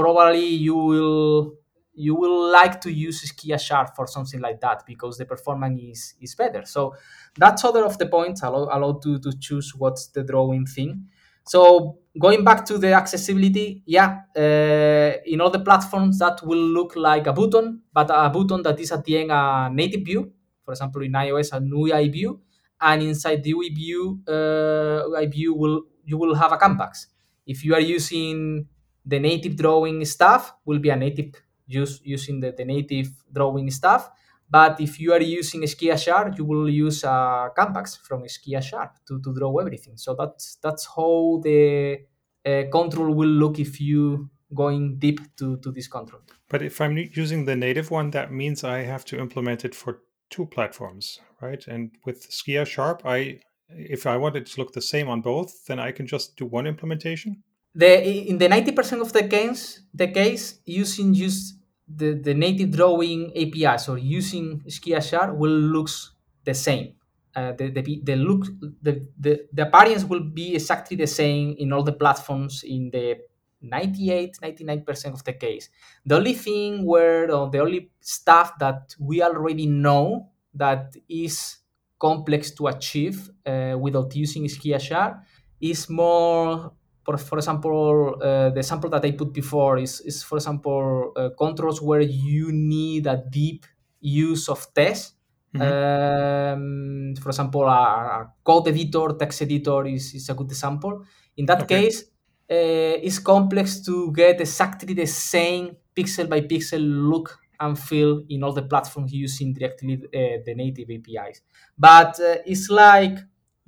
probably 0.00 0.46
you 0.46 0.74
will 0.74 1.54
you 1.94 2.14
will 2.14 2.50
like 2.50 2.80
to 2.80 2.90
use 2.90 3.30
Skia 3.30 3.60
Sharp 3.60 3.94
for 3.94 4.06
something 4.06 4.40
like 4.40 4.60
that 4.60 4.84
because 4.86 5.18
the 5.18 5.26
performance 5.26 5.80
is, 5.82 6.14
is 6.20 6.34
better. 6.34 6.64
So 6.64 6.94
that's 7.36 7.64
other 7.64 7.84
of 7.84 7.98
the 7.98 8.06
points 8.06 8.42
allow, 8.42 8.68
allow 8.72 8.98
to, 9.02 9.18
to 9.18 9.32
choose 9.38 9.74
what's 9.76 10.06
the 10.08 10.22
drawing 10.22 10.66
thing. 10.66 11.08
So 11.44 11.98
going 12.18 12.44
back 12.44 12.64
to 12.66 12.78
the 12.78 12.92
accessibility, 12.92 13.82
yeah, 13.86 14.20
uh, 14.36 15.20
in 15.26 15.40
all 15.40 15.50
the 15.50 15.60
platforms 15.60 16.18
that 16.20 16.40
will 16.44 16.62
look 16.62 16.96
like 16.96 17.26
a 17.26 17.32
button, 17.32 17.82
but 17.92 18.10
a 18.10 18.30
button 18.30 18.62
that 18.62 18.78
is 18.80 18.92
at 18.92 19.04
the 19.04 19.18
end 19.18 19.32
a 19.32 19.68
native 19.72 20.04
view. 20.04 20.32
For 20.64 20.72
example, 20.72 21.02
in 21.02 21.12
iOS, 21.12 21.52
a 21.52 21.60
new 21.60 21.86
UI 21.88 22.08
view, 22.08 22.40
and 22.80 23.02
inside 23.02 23.42
the 23.42 23.52
UI 23.52 23.70
view, 23.70 24.20
uh, 24.28 25.08
UI 25.08 25.26
view 25.26 25.54
will 25.54 25.82
you 26.04 26.16
will 26.16 26.34
have 26.34 26.52
a 26.52 26.56
canvas. 26.56 27.08
If 27.46 27.64
you 27.64 27.74
are 27.74 27.80
using 27.80 28.66
the 29.04 29.18
native 29.18 29.56
drawing 29.56 30.04
stuff 30.04 30.54
will 30.64 30.78
be 30.78 30.90
a 30.90 30.96
native 30.96 31.34
use 31.66 32.00
using 32.04 32.40
the, 32.40 32.52
the 32.52 32.64
native 32.64 33.10
drawing 33.32 33.70
stuff. 33.70 34.10
But 34.50 34.80
if 34.80 34.98
you 34.98 35.12
are 35.12 35.22
using 35.22 35.64
Sharp, 35.66 36.36
you 36.36 36.44
will 36.44 36.68
use 36.68 37.04
uh, 37.04 37.48
Campax 37.56 37.98
from 37.98 38.26
Sharp 38.26 38.96
to, 39.06 39.20
to 39.20 39.32
draw 39.32 39.56
everything. 39.58 39.96
So 39.96 40.16
that's 40.18 40.56
that's 40.56 40.86
how 40.86 41.40
the 41.44 42.00
uh, 42.44 42.62
control 42.72 43.14
will 43.14 43.28
look 43.28 43.60
if 43.60 43.80
you 43.80 44.28
going 44.52 44.98
deep 44.98 45.20
to, 45.36 45.56
to 45.58 45.70
this 45.70 45.86
control. 45.86 46.22
But 46.48 46.62
if 46.62 46.80
I'm 46.80 46.96
using 46.96 47.44
the 47.44 47.54
native 47.54 47.92
one, 47.92 48.10
that 48.10 48.32
means 48.32 48.64
I 48.64 48.78
have 48.78 49.04
to 49.06 49.20
implement 49.20 49.64
it 49.64 49.74
for 49.74 50.00
two 50.30 50.46
platforms, 50.46 51.20
right? 51.40 51.64
And 51.68 51.92
with 52.04 52.26
Sharp, 52.32 53.02
I 53.04 53.40
if 53.68 54.04
I 54.04 54.16
want 54.16 54.34
it 54.34 54.46
to 54.46 54.60
look 54.60 54.72
the 54.72 54.82
same 54.82 55.08
on 55.08 55.20
both, 55.20 55.66
then 55.66 55.78
I 55.78 55.92
can 55.92 56.08
just 56.08 56.36
do 56.36 56.44
one 56.44 56.66
implementation. 56.66 57.44
The 57.74 58.28
in 58.28 58.38
the 58.38 58.48
ninety 58.48 58.72
percent 58.72 59.00
of 59.00 59.12
the 59.12 59.28
case, 59.28 59.82
the 59.94 60.08
case 60.08 60.60
using 60.64 61.14
just 61.14 61.54
the, 61.86 62.14
the 62.14 62.34
native 62.34 62.72
drawing 62.72 63.32
APIs 63.36 63.88
or 63.88 63.98
using 63.98 64.60
Skia 64.66 65.02
Sharp 65.02 65.36
will 65.36 65.50
looks 65.50 66.12
the 66.44 66.54
same. 66.54 66.94
Uh, 67.34 67.52
the, 67.52 67.70
the, 67.70 68.00
the 68.02 68.16
look 68.16 68.44
the, 68.82 69.06
the 69.16 69.46
the 69.52 69.62
appearance 69.62 70.04
will 70.04 70.20
be 70.20 70.54
exactly 70.56 70.96
the 70.96 71.06
same 71.06 71.54
in 71.58 71.72
all 71.72 71.84
the 71.84 71.92
platforms 71.92 72.64
in 72.64 72.90
the 72.90 73.18
98 73.62 74.36
99% 74.42 75.12
of 75.12 75.22
the 75.22 75.34
case 75.34 75.68
the 76.04 76.16
only 76.16 76.32
thing 76.34 76.84
where 76.84 77.30
or 77.30 77.48
the 77.48 77.60
only 77.60 77.92
stuff 78.00 78.58
that 78.58 78.96
we 78.98 79.22
already 79.22 79.66
know 79.66 80.28
that 80.54 80.96
is 81.08 81.58
complex 82.00 82.50
to 82.50 82.66
achieve 82.66 83.30
uh, 83.46 83.76
without 83.78 84.12
using 84.16 84.46
Skia 84.46 84.80
Sharp 84.80 85.22
is 85.60 85.88
more 85.88 86.72
for, 87.02 87.16
for 87.16 87.38
example, 87.38 88.16
uh, 88.22 88.50
the 88.50 88.62
sample 88.62 88.90
that 88.90 89.04
I 89.04 89.12
put 89.12 89.32
before 89.32 89.78
is, 89.78 90.00
is 90.00 90.22
for 90.22 90.36
example, 90.36 91.12
uh, 91.16 91.30
controls 91.36 91.80
where 91.80 92.00
you 92.00 92.52
need 92.52 93.06
a 93.06 93.22
deep 93.28 93.66
use 94.00 94.48
of 94.48 94.66
text. 94.74 95.14
Mm-hmm. 95.54 95.62
Um, 95.62 97.14
for 97.16 97.30
example, 97.30 97.64
a, 97.64 97.72
a, 97.72 98.32
code 98.44 98.68
editor, 98.68 99.16
text 99.18 99.42
editor 99.42 99.86
is, 99.86 100.14
is 100.14 100.28
a 100.28 100.34
good 100.34 100.50
example. 100.50 101.04
In 101.36 101.46
that 101.46 101.62
okay. 101.62 101.84
case, 101.84 102.02
uh, 102.50 102.98
it's 103.02 103.18
complex 103.18 103.80
to 103.80 104.12
get 104.12 104.40
exactly 104.40 104.94
the 104.94 105.06
same 105.06 105.76
pixel 105.96 106.28
by 106.28 106.42
pixel 106.42 106.80
look 106.80 107.38
and 107.58 107.78
feel 107.78 108.22
in 108.28 108.42
all 108.42 108.52
the 108.52 108.62
platforms 108.62 109.12
using 109.12 109.52
directly 109.52 109.94
uh, 109.94 110.42
the 110.44 110.54
native 110.54 110.88
APIs. 110.90 111.42
But 111.76 112.18
uh, 112.20 112.36
it's 112.46 112.70
like 112.70 113.18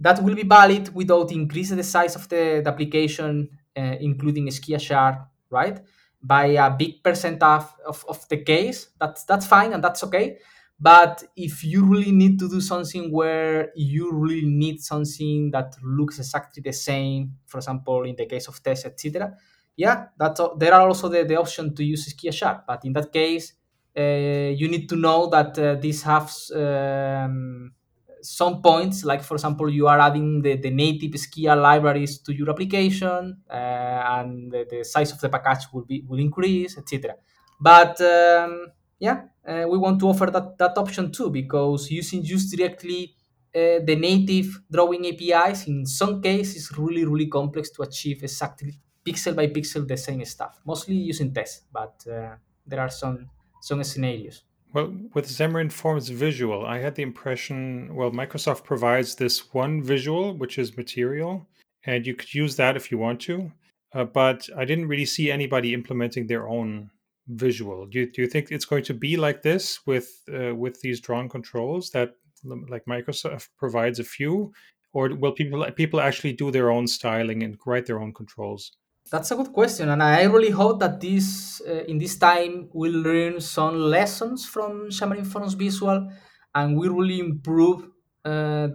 that 0.03 0.23
will 0.23 0.35
be 0.35 0.43
valid 0.43 0.93
without 0.95 1.31
increasing 1.33 1.77
the 1.77 1.85
size 1.85 2.17
of 2.17 2.29
the, 2.29 2.61
the 2.63 2.71
application, 2.71 3.49
uh, 3.77 3.97
including 4.01 4.49
Skia 4.49 4.81
Sharp, 4.81 5.21
right? 5.49 5.81
By 6.21 6.47
a 6.47 6.71
big 6.71 7.03
percent 7.03 7.43
of, 7.43 7.73
of, 7.87 8.05
of 8.09 8.29
the 8.29 8.39
case, 8.39 8.89
that's, 9.01 9.25
that's 9.25 9.47
fine 9.47 9.73
and 9.73 9.83
that's 9.83 10.03
okay. 10.05 10.39
But 10.79 11.23
if 11.37 11.63
you 11.63 11.85
really 11.85 12.11
need 12.11 12.41
to 12.41 12.49
do 12.49 12.61
something 12.61 13.13
where 13.13 13.71
you 13.77 14.13
really 14.13 14.49
need 14.49 14.81
something 14.81 15.53
that 15.53 15.77
looks 15.83 16.19
exactly 16.19 16.61
the 16.61 16.73
same, 16.73 17.37
for 17.47 17.59
example, 17.59 18.03
in 18.03 18.17
the 18.17 18.27
case 18.27 18.49
of 18.49 18.61
tests, 18.61 18.85
etc., 18.85 19.33
yeah, 19.77 20.07
that's 20.19 20.41
there 20.59 20.75
are 20.75 20.89
also 20.89 21.09
the, 21.09 21.25
the 21.25 21.37
option 21.37 21.75
to 21.75 21.85
use 21.85 22.13
Skia 22.13 22.33
Sharp. 22.33 22.65
But 22.67 22.85
in 22.85 22.93
that 22.95 23.13
case, 23.13 23.55
uh, 23.97 24.01
you 24.01 24.69
need 24.69 24.89
to 24.89 24.97
know 24.97 25.29
that 25.29 25.59
uh, 25.59 25.77
this 25.77 26.03
has 26.03 26.51
um, 26.55 27.73
some 28.23 28.63
points, 28.63 29.05
like 29.05 29.23
for 29.23 29.35
example, 29.35 29.69
you 29.69 29.89
are 29.89 29.99
adding 29.99 30.41
the, 30.43 30.57
the 30.57 30.71
native 30.71 31.13
Skia 31.13 31.61
libraries 31.61 32.19
to 32.19 32.33
your 32.33 32.49
application, 32.51 33.39
uh, 33.51 33.53
and 33.53 34.51
the, 34.51 34.67
the, 34.71 34.85
size 34.85 35.13
of 35.13 35.21
the 35.21 35.29
package 35.29 35.67
will 35.73 35.85
be 35.85 36.05
will 36.07 36.19
increase, 36.19 36.79
etc. 36.79 37.17
But 37.61 38.01
um, 38.01 38.69
yeah, 38.99 39.23
uh, 39.47 39.65
we 39.69 39.79
want 39.79 39.99
to 40.01 40.09
offer 40.09 40.27
that, 40.27 40.57
that 40.59 40.79
option 40.79 41.11
too 41.11 41.31
because 41.31 41.91
using 41.91 42.23
just 42.23 42.57
directly 42.57 43.15
uh, 43.55 43.85
the 43.85 43.97
native 43.97 44.63
drawing 44.71 45.07
APIs 45.07 45.67
in 45.67 45.85
some 45.85 46.23
cases 46.23 46.57
is 46.57 46.79
really 46.79 47.05
really 47.05 47.27
complex 47.27 47.71
to 47.71 47.83
achieve 47.83 48.23
exactly 48.23 48.81
pixel 49.05 49.35
by 49.35 49.49
pixel 49.49 49.87
the 49.87 49.97
same 49.97 50.25
stuff. 50.25 50.61
Mostly 50.65 50.95
using 50.95 51.35
tests, 51.35 51.63
but 51.73 52.05
uh, 52.11 52.37
there 52.67 52.81
are 52.81 52.91
some 52.91 53.29
some 53.61 53.83
scenarios. 53.83 54.45
Well, 54.73 54.95
with 55.13 55.29
Xamarin 55.29 55.71
Forms 55.71 56.09
Visual, 56.09 56.65
I 56.65 56.79
had 56.79 56.95
the 56.95 57.03
impression, 57.03 57.95
well, 57.95 58.11
Microsoft 58.11 58.65
provides 58.65 59.15
this 59.15 59.53
one 59.53 59.83
visual, 59.83 60.35
which 60.35 60.59
is 60.59 60.79
material, 60.79 61.47
and 61.85 62.07
you 62.07 62.15
could 62.15 62.33
use 62.33 62.57
that 62.57 62.77
if 62.77 62.91
you 62.91 62.97
want 62.97 63.21
to. 63.23 63.53
Uh, 63.95 64.05
but 64.05 64.49
I 64.57 64.65
didn't 64.65 64.89
really 64.89 65.05
see 65.05 65.31
anybody 65.31 65.75
implementing 65.75 66.27
their 66.27 66.49
own 66.49 66.91
visual. 67.29 67.85
Do 67.85 68.01
you, 68.01 68.11
do 68.11 68.23
you 68.23 68.29
think 68.29 68.51
it's 68.51 68.65
going 68.65 68.85
to 68.85 68.95
be 68.95 69.19
like 69.19 69.43
this 69.43 69.87
with 69.87 70.23
uh, 70.33 70.55
with 70.55 70.81
these 70.81 71.01
drawn 71.01 71.29
controls 71.29 71.91
that 71.91 72.15
like 72.45 72.87
Microsoft 72.87 73.49
provides 73.59 73.99
a 73.99 74.05
few, 74.05 74.53
or 74.95 75.15
will 75.15 75.33
people 75.33 75.71
people 75.73 76.01
actually 76.01 76.33
do 76.33 76.51
their 76.51 76.71
own 76.71 76.87
styling 76.87 77.43
and 77.43 77.59
write 77.67 77.85
their 77.85 78.01
own 78.01 78.15
controls? 78.15 78.73
That's 79.13 79.31
a 79.31 79.37
good 79.37 79.53
question, 79.53 79.91
and 79.91 80.03
I 80.03 80.23
really 80.25 80.49
hope 80.51 80.81
that 80.81 80.99
this 80.99 81.61
uh, 81.69 81.85
in 81.87 81.99
this 81.99 82.17
time 82.17 82.71
we'll 82.73 82.99
learn 83.03 83.41
some 83.43 83.77
lessons 83.77 84.47
from 84.47 84.89
Xamarin 84.89 85.27
Forms 85.27 85.53
Visual, 85.53 86.09
and 86.55 86.79
we 86.79 86.89
really 86.89 87.21
improve 87.21 87.85
uh, 88.25 88.69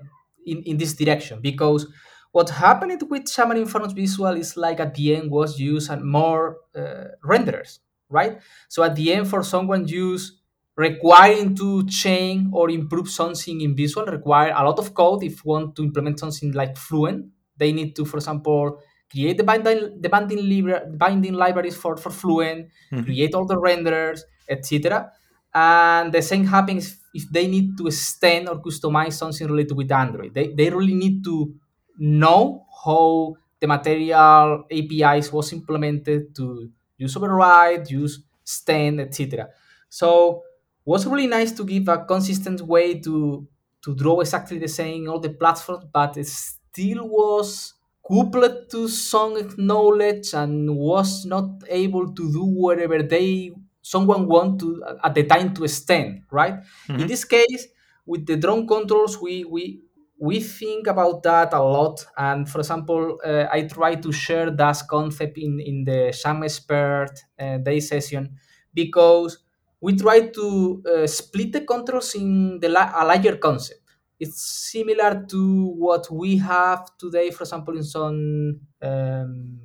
in 0.46 0.62
in 0.70 0.78
this 0.78 0.94
direction. 0.94 1.42
Because 1.42 1.88
what 2.32 2.52
happened 2.52 3.02
with 3.10 3.24
Xamarin 3.26 3.68
Forms 3.68 3.94
Visual 3.94 4.38
is 4.38 4.56
like 4.56 4.80
at 4.80 4.94
the 4.94 5.16
end 5.16 5.32
was 5.32 5.60
used 5.60 5.90
and 5.90 6.04
more 6.06 6.58
uh, 6.76 7.18
renderers, 7.26 7.80
right? 8.08 8.38
So 8.70 8.84
at 8.84 8.96
the 8.96 9.14
end, 9.14 9.28
for 9.28 9.42
someone 9.42 9.88
use 9.88 10.38
requiring 10.76 11.56
to 11.56 11.84
change 11.88 12.50
or 12.54 12.70
improve 12.70 13.10
something 13.10 13.60
in 13.62 13.76
Visual 13.76 14.06
require 14.06 14.54
a 14.56 14.64
lot 14.64 14.78
of 14.78 14.94
code. 14.94 15.24
If 15.24 15.44
want 15.44 15.76
to 15.78 15.82
implement 15.84 16.20
something 16.20 16.52
like 16.52 16.78
Fluent, 16.78 17.26
they 17.58 17.72
need 17.74 17.96
to, 17.96 18.06
for 18.06 18.18
example 18.18 18.78
create 19.12 19.38
the 19.38 19.44
binding 19.44 20.02
the 20.02 20.10
binding, 20.10 20.48
libra, 20.48 20.86
binding 20.86 21.34
libraries 21.34 21.76
for, 21.76 21.98
for 21.98 22.10
Fluent, 22.10 22.68
mm-hmm. 22.92 23.04
create 23.04 23.34
all 23.34 23.46
the 23.46 23.58
renderers, 23.58 24.22
etc. 24.50 25.12
And 25.54 26.14
the 26.14 26.22
same 26.22 26.46
happens 26.46 27.00
if 27.14 27.30
they 27.32 27.48
need 27.48 27.78
to 27.78 27.88
extend 27.88 28.50
or 28.50 28.62
customize 28.62 29.14
something 29.14 29.48
related 29.48 29.76
with 29.76 29.92
Android. 29.92 30.34
They, 30.34 30.54
they 30.54 30.70
really 30.70 30.94
need 30.94 31.24
to 31.24 31.54
know 31.98 32.66
how 32.86 33.36
the 33.60 33.68
material 33.68 34.66
APIs 34.72 35.32
was 35.32 35.52
implemented 35.54 36.36
to 36.36 36.70
use 36.98 37.16
override, 37.16 37.90
use 37.90 38.24
extend, 38.44 39.02
etc. 39.02 39.50
So 39.90 40.44
it 40.86 40.90
was 40.90 41.06
really 41.08 41.28
nice 41.28 41.52
to 41.54 41.64
give 41.64 41.88
a 41.88 42.06
consistent 42.06 42.62
way 42.62 43.00
to 43.00 43.48
to 43.84 43.96
draw 43.96 44.20
exactly 44.20 44.60
the 44.60 44.68
same 44.68 45.10
all 45.10 45.20
the 45.20 45.30
platforms, 45.30 45.86
but 45.92 46.18
it 46.18 46.28
still 46.28 47.08
was 47.08 47.74
coupled 48.08 48.70
to 48.72 48.88
some 48.88 49.34
knowledge 49.58 50.34
and 50.34 50.76
was 50.76 51.26
not 51.26 51.50
able 51.70 52.14
to 52.14 52.32
do 52.32 52.44
whatever 52.44 53.04
they 53.04 53.52
someone 53.82 54.28
want 54.28 54.60
to 54.60 54.84
at 55.04 55.14
the 55.16 55.24
time 55.24 55.54
to 55.54 55.64
extend 55.64 56.22
right? 56.32 56.56
Mm-hmm. 56.88 57.00
in 57.02 57.08
this 57.08 57.24
case 57.26 57.68
with 58.06 58.26
the 58.26 58.36
drone 58.38 58.68
controls 58.68 59.20
we 59.22 59.44
we 59.46 59.82
we 60.20 60.40
think 60.40 60.88
about 60.88 61.22
that 61.24 61.54
a 61.54 61.62
lot. 61.62 62.04
And 62.18 62.50
for 62.50 62.60
example 62.60 63.20
uh, 63.26 63.46
i 63.52 63.64
try 63.68 63.96
to 63.96 64.12
share 64.12 64.50
that 64.52 64.78
concept 64.90 65.38
in 65.38 65.60
in 65.60 65.84
the 65.86 66.12
Xam 66.14 66.44
expert 66.44 67.12
uh, 67.40 67.58
day 67.58 67.80
session 67.80 68.36
because 68.74 69.38
we 69.80 69.96
try 69.96 70.28
to 70.28 70.84
uh, 70.92 71.08
split 71.08 71.52
the 71.54 71.62
controls 71.62 72.16
in 72.16 72.60
the 72.60 72.70
la- 72.70 72.92
a 72.96 73.06
larger 73.06 73.38
concept 73.38 73.77
it's 74.20 74.42
similar 74.42 75.26
to 75.30 75.74
what 75.78 76.10
we 76.12 76.38
have 76.38 76.90
today, 76.98 77.30
for 77.32 77.44
example, 77.44 77.78
in 77.78 77.84
some 77.84 78.60
um, 78.82 79.60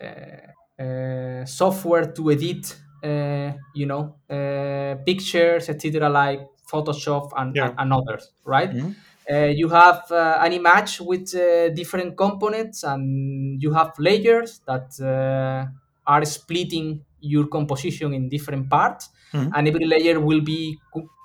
uh, 0.00 0.82
uh, 0.82 1.44
software 1.46 2.12
to 2.12 2.30
edit, 2.30 2.76
uh, 3.02 3.52
you 3.74 3.86
know, 3.86 4.16
uh, 4.28 4.96
pictures, 5.04 5.68
etc., 5.68 6.08
like 6.08 6.40
Photoshop 6.70 7.30
and, 7.36 7.56
yeah. 7.56 7.72
and, 7.78 7.92
others, 7.92 8.32
right? 8.44 8.70
Mm-hmm. 8.70 8.90
Uh, 9.30 9.46
you 9.46 9.68
have 9.68 10.10
uh, 10.10 10.38
an 10.40 10.52
image 10.52 11.00
with 11.00 11.32
different 11.74 12.16
components, 12.16 12.82
and 12.82 13.62
you 13.62 13.72
have 13.72 13.92
layers 13.98 14.60
that 14.66 15.70
are 16.06 16.24
splitting 16.24 17.02
your 17.20 17.46
composition 17.46 18.12
in 18.12 18.28
different 18.28 18.68
parts, 18.68 19.10
mm-hmm. 19.32 19.50
and 19.54 19.68
every 19.68 19.86
layer 19.86 20.20
will 20.20 20.40
be 20.40 20.78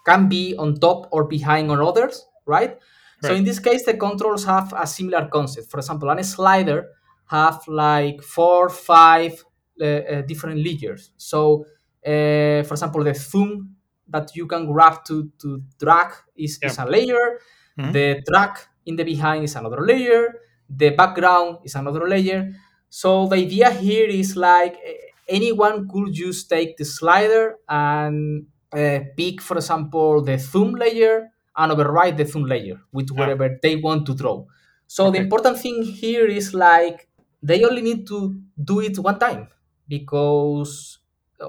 can 0.05 0.29
be 0.29 0.55
on 0.57 0.75
top 0.75 1.07
or 1.11 1.23
behind 1.23 1.71
on 1.71 1.81
others 1.81 2.27
right? 2.45 2.69
right? 2.69 2.79
So 3.21 3.33
in 3.33 3.43
this 3.43 3.59
case, 3.59 3.85
the 3.85 3.95
controls 3.95 4.45
have 4.45 4.73
a 4.77 4.87
similar 4.87 5.27
concept. 5.27 5.69
For 5.69 5.79
example, 5.79 6.09
a 6.09 6.23
slider 6.23 6.89
have 7.27 7.67
like 7.67 8.21
four, 8.21 8.69
five 8.69 9.43
uh, 9.81 9.85
uh, 9.85 10.21
different 10.21 10.63
layers. 10.63 11.11
So, 11.17 11.65
uh, 12.05 12.63
for 12.63 12.73
example, 12.73 13.03
the 13.03 13.13
thumb 13.13 13.75
that 14.07 14.35
you 14.35 14.45
can 14.47 14.71
grab 14.71 15.03
to, 15.05 15.31
to 15.41 15.63
drag 15.79 16.13
is, 16.35 16.59
yeah. 16.61 16.69
is 16.69 16.77
a 16.77 16.85
layer. 16.85 17.39
Mm-hmm. 17.77 17.91
The 17.91 18.23
drag 18.25 18.57
in 18.85 18.95
the 18.95 19.03
behind 19.03 19.43
is 19.43 19.55
another 19.55 19.81
layer. 19.81 20.41
The 20.69 20.91
background 20.91 21.59
is 21.63 21.75
another 21.75 22.07
layer. 22.07 22.53
So 22.89 23.27
the 23.27 23.35
idea 23.35 23.71
here 23.71 24.07
is 24.07 24.37
like 24.37 24.77
anyone 25.27 25.87
could 25.89 26.13
just 26.13 26.49
take 26.49 26.77
the 26.77 26.85
slider 26.85 27.57
and 27.67 28.45
uh, 28.71 28.99
pick, 29.17 29.41
for 29.41 29.57
example, 29.57 30.21
the 30.21 30.37
thumb 30.37 30.73
layer 30.75 31.29
and 31.57 31.71
override 31.71 32.17
the 32.17 32.25
thumb 32.25 32.45
layer 32.45 32.79
with 32.91 33.09
whatever 33.11 33.45
ah. 33.45 33.57
they 33.61 33.75
want 33.75 34.05
to 34.05 34.15
draw. 34.15 34.45
So 34.87 35.07
okay. 35.07 35.17
the 35.17 35.23
important 35.23 35.59
thing 35.59 35.83
here 35.83 36.27
is 36.27 36.53
like 36.53 37.07
they 37.41 37.63
only 37.63 37.81
need 37.81 38.07
to 38.07 38.39
do 38.63 38.81
it 38.81 38.97
one 38.99 39.19
time 39.19 39.47
because 39.87 40.99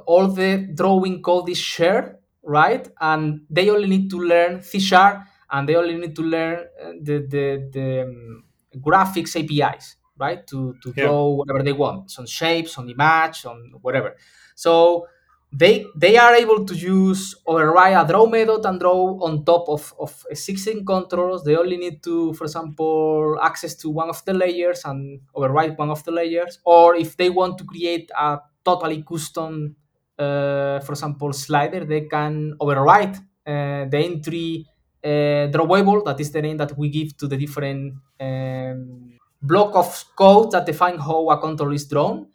all 0.06 0.28
the 0.28 0.68
drawing 0.74 1.22
code 1.22 1.48
is 1.48 1.58
shared, 1.58 2.16
right? 2.42 2.88
And 3.00 3.42
they 3.50 3.70
only 3.70 3.88
need 3.88 4.10
to 4.10 4.18
learn 4.18 4.62
C 4.62 4.78
sharp 4.78 5.22
and 5.50 5.68
they 5.68 5.74
only 5.76 5.94
need 5.96 6.14
to 6.16 6.22
learn 6.22 6.58
uh, 6.82 6.92
the 7.00 7.18
the, 7.28 7.70
the 7.72 8.02
um, 8.02 8.44
graphics 8.76 9.36
APIs, 9.36 9.96
right? 10.18 10.46
To 10.48 10.74
to 10.82 10.92
yeah. 10.96 11.04
draw 11.04 11.30
whatever 11.30 11.62
they 11.62 11.72
want, 11.72 12.10
some 12.10 12.26
shapes, 12.26 12.72
some 12.72 12.88
image, 12.88 13.44
on 13.46 13.72
whatever. 13.80 14.16
So 14.54 15.06
they 15.52 15.86
they 15.96 16.16
are 16.18 16.34
able 16.34 16.64
to 16.66 16.74
use 16.74 17.34
override 17.46 17.96
a 17.96 18.06
draw 18.06 18.26
method 18.26 18.64
and 18.66 18.80
draw 18.80 19.16
on 19.24 19.44
top 19.44 19.68
of, 19.68 19.94
of 19.98 20.24
existing 20.30 20.84
controls. 20.84 21.44
They 21.44 21.56
only 21.56 21.76
need 21.76 22.02
to, 22.04 22.34
for 22.34 22.44
example, 22.44 23.38
access 23.40 23.74
to 23.76 23.90
one 23.90 24.08
of 24.10 24.22
the 24.24 24.34
layers 24.34 24.84
and 24.84 25.20
override 25.34 25.78
one 25.78 25.90
of 25.90 26.04
the 26.04 26.10
layers. 26.10 26.58
Or 26.64 26.94
if 26.94 27.16
they 27.16 27.30
want 27.30 27.58
to 27.58 27.64
create 27.64 28.10
a 28.18 28.40
totally 28.64 29.02
custom, 29.02 29.76
uh, 30.18 30.80
for 30.80 30.92
example, 30.92 31.32
slider, 31.32 31.84
they 31.84 32.02
can 32.02 32.54
override 32.60 33.16
uh, 33.46 33.86
the 33.88 33.98
entry 33.98 34.66
uh, 35.04 35.48
drawable. 35.54 36.04
That 36.04 36.20
is 36.20 36.32
the 36.32 36.42
name 36.42 36.56
that 36.58 36.76
we 36.76 36.88
give 36.90 37.16
to 37.18 37.28
the 37.28 37.36
different 37.36 37.94
um, 38.20 39.12
block 39.40 39.74
of 39.76 40.04
code 40.16 40.50
that 40.52 40.66
define 40.66 40.98
how 40.98 41.30
a 41.30 41.38
control 41.40 41.72
is 41.72 41.86
drawn 41.86 42.26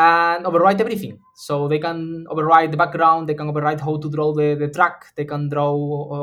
and 0.00 0.46
override 0.46 0.80
everything. 0.80 1.18
So 1.34 1.68
they 1.68 1.78
can 1.78 2.26
override 2.30 2.72
the 2.72 2.76
background, 2.76 3.28
they 3.28 3.34
can 3.34 3.48
override 3.48 3.80
how 3.80 3.98
to 3.98 4.10
draw 4.10 4.32
the, 4.32 4.54
the 4.54 4.68
track, 4.68 5.14
they 5.14 5.26
can 5.26 5.48
draw 5.48 5.72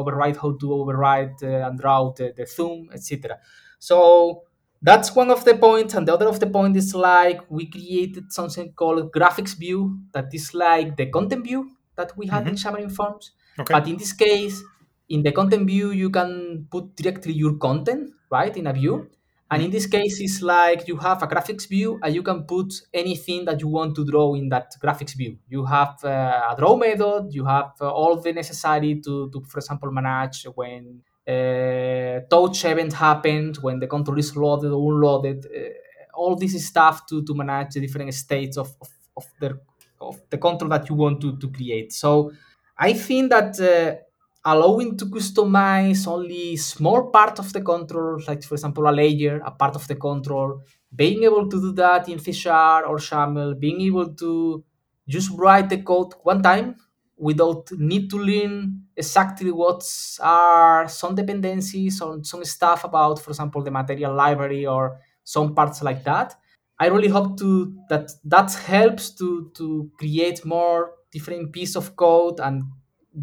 override 0.01 0.37
how 0.37 0.57
to 0.61 0.73
override 0.73 1.35
uh, 1.43 1.67
and 1.67 1.79
draw 1.79 2.11
the, 2.11 2.33
the 2.35 2.45
thumb, 2.45 2.89
etc. 2.91 3.37
So 3.77 4.43
that's 4.81 5.15
one 5.15 5.29
of 5.29 5.45
the 5.45 5.55
points, 5.55 5.93
and 5.93 6.07
the 6.07 6.13
other 6.13 6.27
of 6.27 6.39
the 6.39 6.47
point 6.47 6.75
is 6.75 6.95
like 6.95 7.41
we 7.49 7.69
created 7.69 8.31
something 8.31 8.73
called 8.73 9.11
graphics 9.11 9.55
view 9.55 9.99
that 10.11 10.33
is 10.33 10.53
like 10.53 10.97
the 10.97 11.07
content 11.07 11.43
view 11.43 11.71
that 11.95 12.17
we 12.17 12.27
had 12.27 12.45
mm-hmm. 12.45 12.49
in 12.49 12.55
Xamarin 12.55 12.91
Forms. 12.91 13.31
Okay. 13.59 13.73
But 13.73 13.87
in 13.87 13.97
this 13.97 14.13
case, 14.13 14.63
in 15.09 15.21
the 15.23 15.31
content 15.31 15.67
view, 15.67 15.91
you 15.91 16.09
can 16.09 16.67
put 16.71 16.95
directly 16.95 17.33
your 17.33 17.55
content 17.57 18.11
right 18.31 18.55
in 18.55 18.67
a 18.67 18.73
view 18.73 19.09
and 19.49 19.63
in 19.63 19.71
this 19.71 19.85
case, 19.87 20.19
it's 20.19 20.41
like 20.41 20.87
you 20.87 20.97
have 20.97 21.23
a 21.23 21.27
graphics 21.27 21.69
view 21.69 21.99
and 22.03 22.13
you 22.13 22.21
can 22.21 22.43
put 22.43 22.73
anything 22.93 23.45
that 23.45 23.61
you 23.61 23.69
want 23.69 23.95
to 23.95 24.03
draw 24.03 24.33
in 24.35 24.49
that 24.49 24.73
graphics 24.83 25.15
view. 25.15 25.37
You 25.47 25.63
have 25.65 26.03
uh, 26.03 26.51
a 26.51 26.55
draw 26.57 26.75
method, 26.75 27.29
you 27.31 27.45
have 27.45 27.71
uh, 27.79 27.89
all 27.89 28.19
the 28.19 28.33
necessary 28.33 29.01
to, 29.05 29.29
to, 29.31 29.41
for 29.47 29.59
example, 29.59 29.89
manage 29.91 30.45
when 30.55 31.01
uh, 31.25 32.19
touch 32.29 32.65
event 32.65 32.91
happens, 32.91 33.61
when 33.61 33.79
the 33.79 33.87
control 33.87 34.19
is 34.19 34.35
loaded 34.35 34.71
or 34.71 34.93
unloaded, 34.93 35.45
uh, 35.45 35.69
all 36.13 36.35
this 36.35 36.67
stuff 36.67 37.05
to, 37.05 37.23
to 37.23 37.33
manage 37.33 37.75
the 37.75 37.79
different 37.79 38.13
states 38.13 38.57
of, 38.57 38.75
of, 38.81 38.89
of, 39.15 39.25
the, 39.39 39.59
of 40.01 40.19
the 40.29 40.37
control 40.37 40.69
that 40.69 40.89
you 40.89 40.95
want 40.95 41.21
to, 41.21 41.37
to 41.37 41.49
create. 41.49 41.93
So 41.93 42.33
I 42.77 42.91
think 42.93 43.29
that 43.29 43.59
uh, 43.61 44.03
allowing 44.47 44.97
to 44.97 45.05
customize 45.07 46.07
only 46.07 46.55
small 46.55 47.09
part 47.11 47.37
of 47.39 47.51
the 47.51 47.61
control, 47.61 48.19
like 48.27 48.43
for 48.43 48.55
example 48.55 48.87
a 48.87 48.91
layer, 48.91 49.41
a 49.45 49.51
part 49.51 49.75
of 49.75 49.85
the 49.87 49.95
control, 49.95 50.61
being 50.95 51.23
able 51.23 51.49
to 51.49 51.59
do 51.59 51.71
that 51.73 52.07
in 52.07 52.17
C 52.19 52.31
Sharp 52.31 52.87
or 52.89 52.97
XAML, 52.97 53.59
being 53.59 53.81
able 53.81 54.13
to 54.15 54.63
just 55.07 55.29
write 55.37 55.69
the 55.69 55.81
code 55.83 56.13
one 56.23 56.41
time 56.41 56.75
without 57.17 57.69
need 57.73 58.09
to 58.09 58.17
learn 58.17 58.83
exactly 58.95 59.51
what 59.51 59.83
are 60.21 60.87
some 60.87 61.15
dependencies 61.15 61.99
or 62.01 62.23
some 62.23 62.45
stuff 62.45 62.83
about, 62.83 63.19
for 63.19 63.31
example, 63.31 63.61
the 63.63 63.71
material 63.71 64.13
library 64.13 64.65
or 64.65 64.99
some 65.23 65.53
parts 65.55 65.81
like 65.81 66.03
that. 66.03 66.35
I 66.79 66.87
really 66.87 67.09
hope 67.09 67.37
to 67.39 67.75
that 67.89 68.11
that 68.23 68.53
helps 68.53 69.09
to 69.15 69.51
to 69.55 69.91
create 69.97 70.45
more 70.45 70.91
different 71.11 71.51
piece 71.51 71.75
of 71.75 71.95
code 71.95 72.39
and 72.39 72.63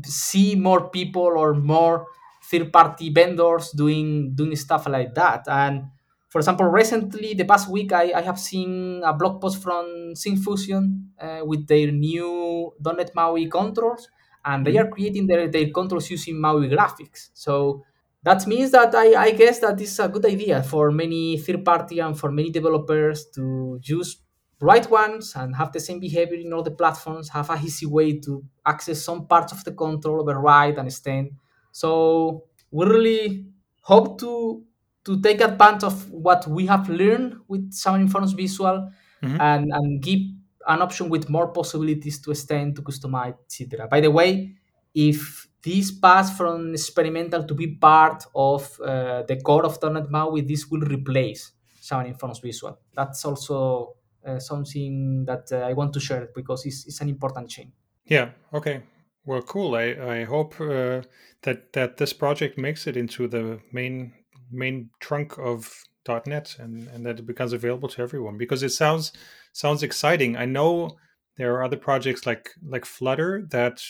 see 0.04 0.54
more 0.54 0.90
people 0.90 1.22
or 1.22 1.54
more 1.54 2.06
third 2.42 2.72
party 2.72 3.10
vendors 3.10 3.70
doing 3.72 4.34
doing 4.34 4.54
stuff 4.56 4.86
like 4.88 5.14
that. 5.14 5.46
And 5.48 5.90
for 6.28 6.40
example 6.40 6.66
recently 6.66 7.32
the 7.34 7.44
past 7.44 7.70
week 7.70 7.92
i, 7.92 8.10
I 8.10 8.20
have 8.20 8.40
seen 8.40 9.02
a 9.04 9.12
blog 9.12 9.40
post 9.40 9.62
from 9.62 10.14
syncfusion 10.14 11.14
uh, 11.20 11.42
with 11.44 11.68
their 11.68 11.92
new 11.92 12.72
.NET 12.84 13.14
maui 13.14 13.46
controls 13.46 14.08
and 14.44 14.66
they 14.66 14.76
are 14.76 14.88
creating 14.88 15.26
their, 15.26 15.48
their 15.48 15.70
controls 15.70 16.10
using 16.10 16.40
maui 16.40 16.68
graphics. 16.68 17.30
So 17.32 17.82
that 18.22 18.46
means 18.46 18.72
that 18.72 18.94
I, 18.94 19.14
I 19.14 19.30
guess 19.30 19.60
that 19.60 19.80
is 19.80 19.98
a 19.98 20.08
good 20.08 20.26
idea 20.26 20.62
for 20.62 20.90
many 20.90 21.38
third 21.38 21.64
party 21.64 21.98
and 22.00 22.18
for 22.18 22.30
many 22.30 22.50
developers 22.50 23.26
to 23.34 23.78
use 23.82 24.16
right 24.60 24.88
ones 24.90 25.34
and 25.36 25.54
have 25.56 25.72
the 25.72 25.80
same 25.80 26.00
behavior 26.00 26.38
in 26.38 26.52
all 26.52 26.62
the 26.62 26.70
platforms, 26.70 27.28
have 27.30 27.50
a 27.50 27.58
easy 27.62 27.86
way 27.86 28.18
to 28.20 28.44
access 28.64 29.02
some 29.02 29.26
parts 29.26 29.52
of 29.52 29.64
the 29.64 29.72
control, 29.72 30.20
override 30.20 30.78
and 30.78 30.88
extend. 30.88 31.32
So 31.72 32.44
we 32.70 32.86
really 32.86 33.46
hope 33.82 34.18
to 34.20 34.64
to 35.04 35.20
take 35.20 35.40
advantage 35.42 35.84
of 35.84 36.10
what 36.10 36.46
we 36.48 36.66
have 36.66 36.88
learned 36.88 37.36
with 37.46 37.70
Xamarin 37.72 38.10
Forms 38.10 38.32
Visual 38.32 38.90
mm-hmm. 39.22 39.38
and, 39.38 39.70
and 39.70 40.02
give 40.02 40.20
an 40.66 40.80
option 40.80 41.10
with 41.10 41.28
more 41.28 41.48
possibilities 41.48 42.18
to 42.20 42.30
extend, 42.30 42.74
to 42.76 42.82
customize, 42.82 43.34
etc. 43.44 43.86
By 43.86 44.00
the 44.00 44.10
way, 44.10 44.54
if 44.94 45.46
this 45.62 45.90
pass 45.90 46.36
from 46.36 46.72
experimental 46.72 47.44
to 47.44 47.54
be 47.54 47.76
part 47.76 48.24
of 48.34 48.80
uh, 48.80 49.22
the 49.24 49.36
core 49.42 49.66
of 49.66 49.78
.NET 49.82 50.10
MAUI, 50.10 50.40
this 50.40 50.68
will 50.68 50.80
replace 50.80 51.52
Xamarin 51.82 52.18
Forms 52.18 52.38
Visual. 52.38 52.78
That's 52.94 53.24
also 53.26 53.96
something 54.38 55.24
that 55.26 55.50
uh, 55.52 55.56
I 55.56 55.72
want 55.72 55.92
to 55.94 56.00
share 56.00 56.28
because 56.34 56.64
it's, 56.66 56.86
it's 56.86 57.00
an 57.00 57.08
important 57.08 57.48
change. 57.48 57.72
Yeah. 58.04 58.30
Okay. 58.52 58.82
Well, 59.24 59.42
cool. 59.42 59.74
I 59.74 59.96
I 60.18 60.24
hope 60.24 60.60
uh, 60.60 61.02
that 61.42 61.72
that 61.72 61.96
this 61.96 62.12
project 62.12 62.58
makes 62.58 62.86
it 62.86 62.96
into 62.96 63.26
the 63.28 63.60
main 63.72 64.12
main 64.50 64.90
trunk 65.00 65.38
of 65.38 65.84
.NET 66.26 66.56
and 66.58 66.88
and 66.88 67.06
that 67.06 67.18
it 67.18 67.26
becomes 67.26 67.52
available 67.52 67.88
to 67.88 68.02
everyone 68.02 68.36
because 68.36 68.62
it 68.62 68.70
sounds 68.70 69.12
sounds 69.52 69.82
exciting. 69.82 70.36
I 70.36 70.44
know 70.44 70.90
there 71.36 71.54
are 71.54 71.64
other 71.64 71.78
projects 71.78 72.26
like 72.26 72.50
like 72.66 72.84
Flutter 72.84 73.46
that 73.50 73.82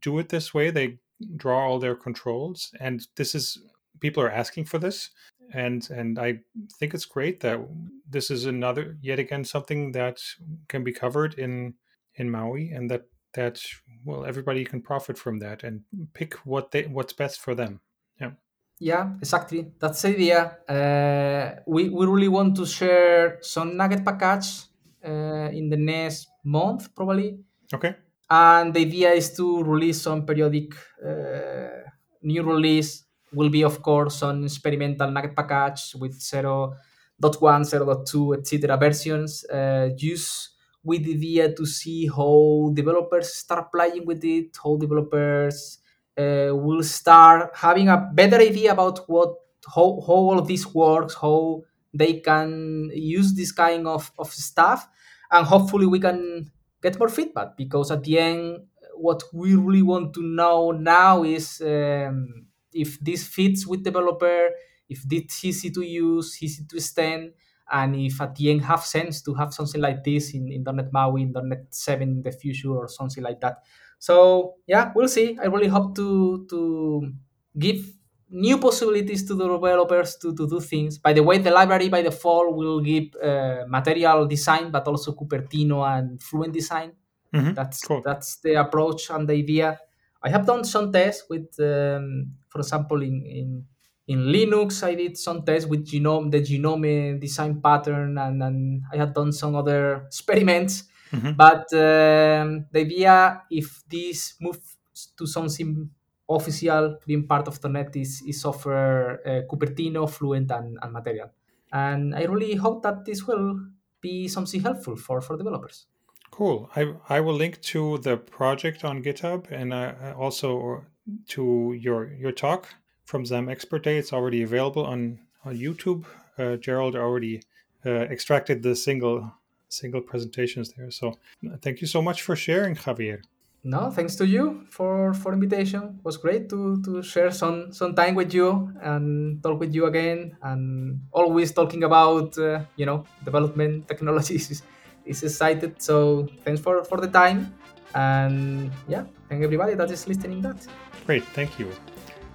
do 0.00 0.18
it 0.18 0.28
this 0.28 0.52
way. 0.52 0.70
They 0.70 0.98
draw 1.36 1.66
all 1.66 1.78
their 1.78 1.96
controls, 1.96 2.70
and 2.78 3.06
this 3.16 3.34
is 3.34 3.58
people 4.00 4.22
are 4.22 4.30
asking 4.30 4.66
for 4.66 4.78
this 4.78 5.10
and 5.52 5.88
and 5.90 6.18
I 6.18 6.40
think 6.78 6.94
it's 6.94 7.04
great 7.04 7.40
that 7.40 7.60
this 8.08 8.30
is 8.30 8.46
another 8.46 8.96
yet 9.00 9.18
again 9.18 9.44
something 9.44 9.92
that 9.92 10.20
can 10.68 10.84
be 10.84 10.92
covered 10.92 11.34
in 11.34 11.74
in 12.14 12.30
Maui 12.30 12.70
and 12.70 12.90
that 12.90 13.06
that 13.34 13.60
well 14.04 14.24
everybody 14.24 14.64
can 14.64 14.82
profit 14.82 15.18
from 15.18 15.38
that 15.38 15.62
and 15.62 15.82
pick 16.14 16.34
what 16.44 16.70
they 16.70 16.84
what's 16.84 17.12
best 17.12 17.40
for 17.40 17.54
them. 17.54 17.80
Yeah. 18.20 18.32
Yeah, 18.80 19.10
exactly. 19.20 19.72
That's 19.80 20.02
the 20.02 20.08
idea. 20.08 20.58
Uh, 20.68 21.60
we 21.66 21.88
we 21.88 22.06
really 22.06 22.28
want 22.28 22.56
to 22.56 22.66
share 22.66 23.38
some 23.40 23.72
NuGet 23.72 24.04
package 24.04 24.66
uh, 25.04 25.50
in 25.52 25.68
the 25.68 25.76
next 25.76 26.28
month 26.44 26.94
probably. 26.94 27.38
Okay. 27.74 27.96
And 28.30 28.74
the 28.74 28.80
idea 28.80 29.12
is 29.12 29.34
to 29.36 29.64
release 29.64 30.02
some 30.02 30.26
periodic 30.26 30.74
uh, 31.04 31.88
new 32.22 32.42
release 32.42 33.07
will 33.32 33.48
be, 33.48 33.62
of 33.62 33.82
course, 33.82 34.22
on 34.22 34.44
experimental 34.44 35.10
NuGet 35.10 35.34
package 35.34 35.94
with 35.96 36.18
0.1, 36.18 36.74
0.2, 37.20 38.38
etc. 38.38 38.76
versions. 38.76 39.44
Uh, 39.44 39.90
use 39.96 40.50
with 40.84 41.04
the 41.04 41.14
idea 41.14 41.54
to 41.54 41.66
see 41.66 42.06
how 42.06 42.70
developers 42.74 43.34
start 43.34 43.70
playing 43.72 44.06
with 44.06 44.24
it, 44.24 44.56
how 44.62 44.76
developers 44.76 45.78
uh, 46.16 46.50
will 46.52 46.82
start 46.82 47.50
having 47.54 47.88
a 47.88 48.10
better 48.14 48.36
idea 48.36 48.72
about 48.72 49.08
what 49.08 49.34
how, 49.74 50.00
how 50.06 50.14
all 50.14 50.38
of 50.38 50.48
this 50.48 50.66
works, 50.74 51.14
how 51.14 51.62
they 51.92 52.20
can 52.20 52.90
use 52.94 53.34
this 53.34 53.52
kind 53.52 53.86
of, 53.86 54.10
of 54.18 54.32
stuff, 54.32 54.88
and 55.30 55.46
hopefully 55.46 55.86
we 55.86 56.00
can 56.00 56.50
get 56.82 56.98
more 56.98 57.08
feedback 57.08 57.56
because 57.56 57.90
at 57.90 58.04
the 58.04 58.18
end, 58.18 58.58
what 58.94 59.22
we 59.32 59.54
really 59.54 59.82
want 59.82 60.14
to 60.14 60.22
know 60.22 60.70
now 60.70 61.22
is 61.22 61.60
um, 61.60 62.46
if 62.72 62.98
this 63.00 63.26
fits 63.26 63.66
with 63.66 63.84
developer, 63.84 64.50
if 64.88 65.04
it's 65.10 65.44
easy 65.44 65.70
to 65.70 65.82
use, 65.82 66.42
easy 66.42 66.64
to 66.68 66.76
extend, 66.76 67.32
and 67.70 67.96
if 67.96 68.20
at 68.20 68.34
the 68.34 68.50
end 68.50 68.62
have 68.62 68.84
sense 68.84 69.22
to 69.22 69.34
have 69.34 69.52
something 69.52 69.80
like 69.80 70.02
this 70.02 70.34
in, 70.34 70.50
in 70.50 70.64
.NET 70.64 70.90
MAUI, 70.92 71.22
in 71.22 71.32
.NET 71.32 71.66
7 71.70 72.02
in 72.02 72.22
the 72.22 72.32
future 72.32 72.70
or 72.70 72.88
something 72.88 73.22
like 73.22 73.40
that. 73.40 73.62
So 73.98 74.54
yeah, 74.66 74.92
we'll 74.94 75.08
see. 75.08 75.36
I 75.40 75.46
really 75.46 75.68
hope 75.68 75.94
to 75.96 76.46
to 76.50 77.12
give 77.58 77.84
new 78.30 78.58
possibilities 78.58 79.26
to 79.26 79.34
the 79.34 79.48
developers 79.48 80.16
to, 80.16 80.34
to 80.34 80.46
do 80.46 80.60
things. 80.60 80.98
By 80.98 81.12
the 81.12 81.22
way, 81.22 81.38
the 81.38 81.50
library 81.50 81.88
by 81.88 82.02
default 82.02 82.54
will 82.54 82.80
give 82.80 83.14
uh, 83.22 83.64
material 83.66 84.26
design, 84.26 84.70
but 84.70 84.86
also 84.86 85.12
Cupertino 85.12 85.82
and 85.82 86.22
Fluent 86.22 86.52
design. 86.52 86.92
Mm-hmm. 87.34 87.54
That's 87.54 87.82
cool. 87.82 88.02
that's 88.04 88.36
the 88.40 88.54
approach 88.54 89.10
and 89.10 89.28
the 89.28 89.34
idea. 89.34 89.78
I 90.22 90.30
have 90.30 90.46
done 90.46 90.64
some 90.64 90.92
tests 90.92 91.24
with, 91.28 91.58
um, 91.60 92.32
for 92.48 92.60
example, 92.60 93.02
in, 93.02 93.24
in 93.24 93.64
in 94.08 94.20
Linux, 94.32 94.82
I 94.82 94.94
did 94.94 95.18
some 95.18 95.44
tests 95.44 95.68
with 95.68 95.86
GNOME, 95.92 96.30
the 96.30 96.40
GNOME 96.40 97.20
design 97.20 97.60
pattern, 97.60 98.16
and, 98.16 98.42
and 98.42 98.82
I 98.90 98.96
had 98.96 99.12
done 99.12 99.32
some 99.32 99.54
other 99.54 100.04
experiments. 100.06 100.84
Mm-hmm. 101.12 101.32
But 101.32 101.70
um, 101.74 102.66
the 102.72 102.80
idea, 102.80 103.42
if 103.50 103.82
this 103.86 104.34
moves 104.40 104.78
to 105.18 105.26
something 105.26 105.90
official, 106.28 106.98
being 107.06 107.26
part 107.26 107.48
of 107.48 107.60
the 107.60 107.68
net 107.68 107.94
is, 107.96 108.22
is 108.26 108.44
offer 108.46 109.20
uh, 109.26 109.42
Cupertino, 109.50 110.08
Fluent, 110.08 110.50
and, 110.50 110.78
and 110.80 110.92
Material. 110.92 111.30
And 111.70 112.14
I 112.14 112.24
really 112.24 112.54
hope 112.54 112.82
that 112.84 113.04
this 113.04 113.26
will 113.26 113.60
be 114.00 114.26
something 114.26 114.62
helpful 114.62 114.96
for, 114.96 115.20
for 115.20 115.36
developers. 115.36 115.86
Cool. 116.30 116.70
I, 116.76 116.94
I 117.08 117.20
will 117.20 117.34
link 117.34 117.60
to 117.62 117.98
the 117.98 118.16
project 118.16 118.84
on 118.84 119.02
GitHub 119.02 119.50
and 119.50 119.72
uh, 119.72 120.14
also 120.16 120.84
to 121.28 121.76
your 121.78 122.12
your 122.12 122.32
talk 122.32 122.68
from 123.04 123.24
Xam 123.24 123.50
Expert 123.50 123.84
Day. 123.84 123.98
It's 123.98 124.12
already 124.12 124.42
available 124.42 124.84
on, 124.84 125.18
on 125.44 125.56
YouTube. 125.56 126.04
Uh, 126.38 126.56
Gerald 126.56 126.94
already 126.94 127.42
uh, 127.84 127.90
extracted 127.90 128.62
the 128.62 128.76
single 128.76 129.32
single 129.68 130.00
presentations 130.00 130.72
there. 130.72 130.90
So 130.90 131.18
thank 131.62 131.80
you 131.80 131.86
so 131.86 132.00
much 132.00 132.22
for 132.22 132.36
sharing, 132.36 132.74
Javier. 132.74 133.20
No, 133.64 133.90
thanks 133.90 134.14
to 134.16 134.26
you 134.26 134.64
for 134.70 135.12
for 135.14 135.32
invitation. 135.32 135.98
It 135.98 136.04
was 136.04 136.16
great 136.16 136.48
to 136.50 136.80
to 136.82 137.02
share 137.02 137.30
some 137.30 137.72
some 137.72 137.94
time 137.94 138.14
with 138.14 138.32
you 138.32 138.72
and 138.80 139.42
talk 139.42 139.58
with 139.58 139.74
you 139.74 139.86
again 139.86 140.36
and 140.42 141.00
always 141.12 141.52
talking 141.52 141.82
about 141.82 142.38
uh, 142.38 142.60
you 142.76 142.86
know 142.86 143.04
development 143.24 143.88
technologies 143.90 144.50
is, 144.50 144.62
is 145.04 145.22
excited. 145.22 145.82
So 145.82 146.28
thanks 146.44 146.60
for 146.60 146.84
for 146.84 147.00
the 147.00 147.08
time 147.08 147.52
and 147.94 148.70
yeah, 148.86 149.04
thank 149.28 149.42
everybody 149.42 149.74
that 149.74 149.90
is 149.90 150.06
listening 150.06 150.42
that. 150.42 150.66
Great, 151.06 151.24
thank 151.24 151.58
you. 151.58 151.70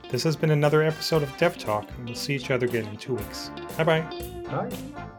This 0.09 0.23
has 0.23 0.35
been 0.35 0.51
another 0.51 0.83
episode 0.83 1.23
of 1.23 1.37
Dev 1.37 1.57
Talk, 1.57 1.89
and 1.97 2.05
we'll 2.05 2.15
see 2.15 2.35
each 2.35 2.51
other 2.51 2.67
again 2.67 2.85
in 2.85 2.97
two 2.97 3.15
weeks. 3.15 3.49
Bye-bye. 3.77 4.01
Bye. 4.45 5.09